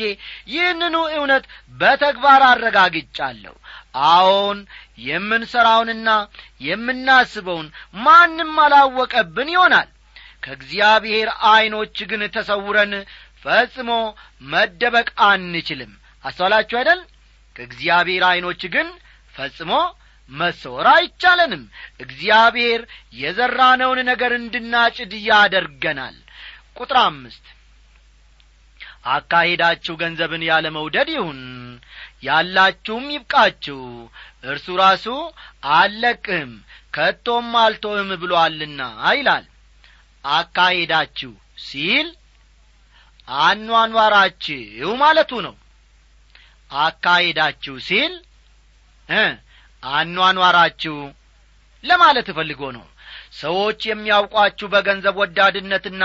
ይህንኑ 0.52 0.96
እውነት 1.16 1.44
በተግባር 1.80 2.42
አረጋግጫለሁ። 2.48 3.54
አዎን 4.08 4.58
የምንሠራውንና 5.06 6.08
የምናስበውን 6.66 7.68
ማንም 8.04 8.52
አላወቀብን 8.64 9.50
ይሆናል። 9.54 9.88
ከእግዚአብሔር 10.42 11.28
ዐይኖች 11.48 11.96
ግን 12.10 12.22
ተሰውረን 12.36 12.94
ፈጽሞ 13.44 13.90
መደበቅ 14.46 15.08
አንችልም። 15.26 15.92
አስተዋላችሁ 16.24 16.76
አይደል? 16.80 17.00
ከእግዚአብሔር 17.56 18.22
ዐይኖች 18.28 18.62
ግን 18.74 18.88
ፈጽሞ 19.34 19.72
መሰወር 20.30 20.86
አይቻለንም። 20.92 21.62
እግዚአብሔር 22.00 22.80
የዘራነውን 23.14 24.00
ነገር 24.10 24.32
እንድናጭድ 24.36 25.12
ያደርገናል 25.28 26.16
ቁጥር 26.76 26.98
አምስት። 27.02 27.44
አካሄዳችሁ 29.12 29.94
ገንዘብን 30.00 30.42
ያለ 30.48 30.66
መውደድ 30.76 31.08
ይሁን 31.14 31.40
ያላችሁም 32.26 33.06
ይብቃችሁ። 33.14 33.80
እርሱ 34.44 34.66
ራሱ 34.80 35.06
አልለቅህም 35.76 36.52
ከቶም 36.94 37.48
አልቶህም 37.62 38.10
ብሎአልና 38.22 38.80
ይላል። 39.12 39.46
አካሄዳችሁ 40.24 41.32
ሲል 41.66 42.08
አኗኗራችሁ 43.28 44.90
ማለቱ 45.02 45.32
ነው። 45.46 45.54
አካሄዳችሁ 46.70 47.74
ሲል 47.88 48.12
አኗኗራችሁ 49.82 50.96
ለማለት 51.84 52.26
እፈልጎ 52.32 52.62
ነው 52.76 52.84
ሰዎች 53.34 53.80
የሚያውቋችሁ 53.86 54.66
በገንዘብ 54.72 55.16
ወዳድነትና 55.20 56.04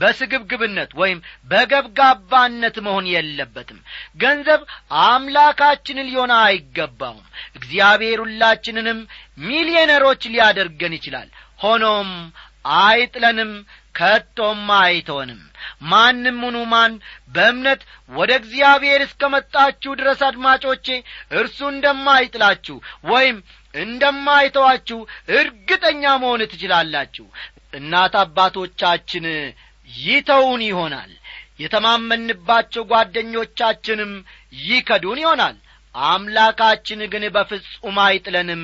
በስግብግብነት 0.00 0.90
ወይም 1.00 1.18
በገብጋባነት 1.50 2.76
መሆን 2.86 3.06
የለበትም። 3.10 3.78
ገንዘብ 4.16 4.62
አምላካችን 5.04 6.04
ሊሆን 6.08 6.32
አይገባውም። 6.40 7.24
እግዚአብሔር 7.58 8.20
ሁላችንንም 8.24 9.00
ሚሊዮነሮች 9.44 10.24
ሊያደርገን 10.34 10.96
ይችላል። 10.98 11.30
ሆኖም 11.60 12.10
አይጥለንም 12.82 13.52
ከቶም 13.94 14.62
አይተወንም። 14.78 15.40
ማንም 15.90 16.38
ሁኑ 16.44 16.56
ማን 16.70 16.92
በእምነት 17.34 17.82
ወደ 18.12 18.30
እግዚአብሔር 18.40 19.00
እስከ 19.04 19.28
መጣችሁ 19.34 19.92
ድረስ 20.00 20.20
አድማጮቼ 20.28 20.86
እርሱ 21.38 21.58
እንደማይጥላችሁ 21.70 22.76
ወይም 23.06 23.36
እንደማይተዋችሁ 23.74 24.98
እርግጠኛ 25.38 26.02
መሆን 26.22 26.42
ትችላላችሁ። 26.52 27.26
እናት 27.72 28.14
አባቶቻችን 28.20 29.26
ይተውን 29.90 30.62
ይሆናል። 30.68 31.12
የተማመንባቸው 31.60 32.82
ጓደኞቻችንም 32.92 34.12
ይከዱን 34.62 35.20
ይሆናል። 35.22 35.56
አምላካችን 35.94 37.00
ግን 37.12 37.24
በፍጹም 37.34 37.98
አይጥለንም 38.04 38.62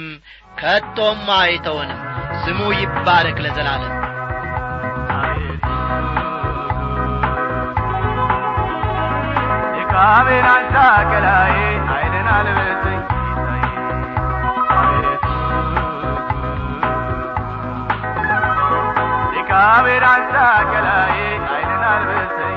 ከቶም 0.59 1.27
አይተወንም 1.37 2.01
ስሙ 2.43 2.61
ይባረክ 2.79 3.39
ለዘላለም። 3.45 3.95
ድካሜን 9.77 10.47
አንሳ 10.55 10.75
ገላዬ 11.11 11.57
ኃይልን 11.89 12.29
ድካሜን 19.61 20.05
አንሳ 20.11 20.35
ገላዬ 20.69 21.17
ኃይልን 21.43 21.83
አልበሰኝ 21.89 22.55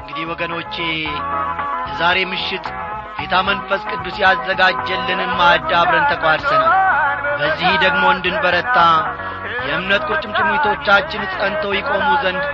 እንግዲህ 0.00 0.24
ወገኖቼ 0.32 0.74
የዛሬ 1.88 2.18
ምሽት 2.32 2.66
ጌታ 3.18 3.34
መንፈስ 3.48 3.82
ቅዱስ 3.90 4.16
ያዘጋጀልንን 4.22 5.32
ማዕድ 5.40 5.70
አብረን 5.80 6.06
ተቋድሰናል 6.12 6.72
በዚህ 7.38 7.72
ደግሞ 7.84 8.02
እንድንበረታ 8.14 8.78
የእምነት 9.66 10.02
ቁርጭምጭሚቶቻችን 10.08 11.22
ጸንተው 11.34 11.72
ይቆሙ 11.78 12.08
ዘንድ 12.24 12.44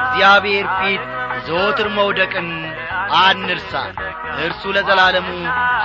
እግዚአብሔር 0.00 0.66
ፊት 0.78 1.02
ዘወትር 1.46 1.88
መውደቅን 1.96 2.48
አንርሳ። 3.20 3.72
እርሱ 4.44 4.62
ለዘላለሙ 4.76 5.28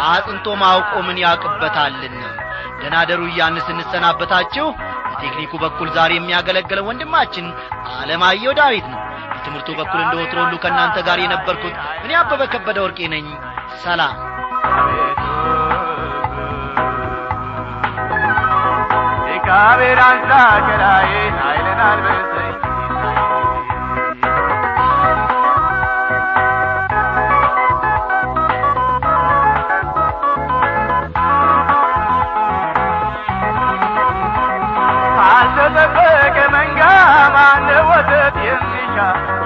አጽንቶ 0.09 0.55
ማውቆምን 0.61 1.21
ያውቅበታልና። 1.23 2.21
ደናደሩ 2.81 3.21
እያን 3.29 3.57
ስንሰናበታችሁ። 3.67 4.67
በቴክኒኩ 5.09 5.53
በኩል 5.63 5.87
ዛሬ 5.95 6.11
የሚያገለግለው 6.17 6.87
ወንድማችን 6.89 7.47
አለማየሁ 7.95 8.53
ዳዊት 8.59 8.87
ነው። 8.93 9.01
በትምህርቱ 9.31 9.69
በኩል 9.79 9.99
እንደ 10.03 10.15
ወትሮ 10.21 10.39
ሁሉ 10.45 10.55
ከእናንተ 10.63 10.97
ጋር 11.07 11.19
የነበርኩት 11.21 11.75
እኔ 12.03 12.11
አበበ 12.21 12.41
ከበደ 12.53 12.79
ወርቄ 12.85 12.99
ነኝ። 13.13 13.27
ሰላም። 13.83 14.17
አንሳ 20.01 20.31
ገላዬ 20.67 21.11
ኃይልን 21.39 21.79
አልበሰኝ 21.85 22.28
ማነ 37.35 37.69
ወተት 37.89 38.37
የሚሻ 38.47 38.97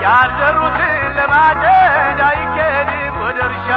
ያልዘሩትን 0.03 0.93
ለማጨድ 1.17 2.19
አይኬድም 2.29 3.15
ወደ 3.23 3.39
እርሻ። 3.49 3.69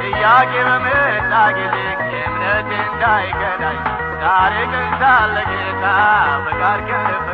ጥያቄ 0.00 0.52
በመጣ 0.68 1.32
ጊዜ 1.56 1.76
እምነት 2.20 2.68
እንዳይገዳይ 2.80 3.78
ዛሬ 4.22 4.54
ግን 4.72 4.86
ሳለ 5.00 5.36
ጌታ 5.50 5.84
ፈቃድ 6.46 6.80
ከልብ 6.88 7.28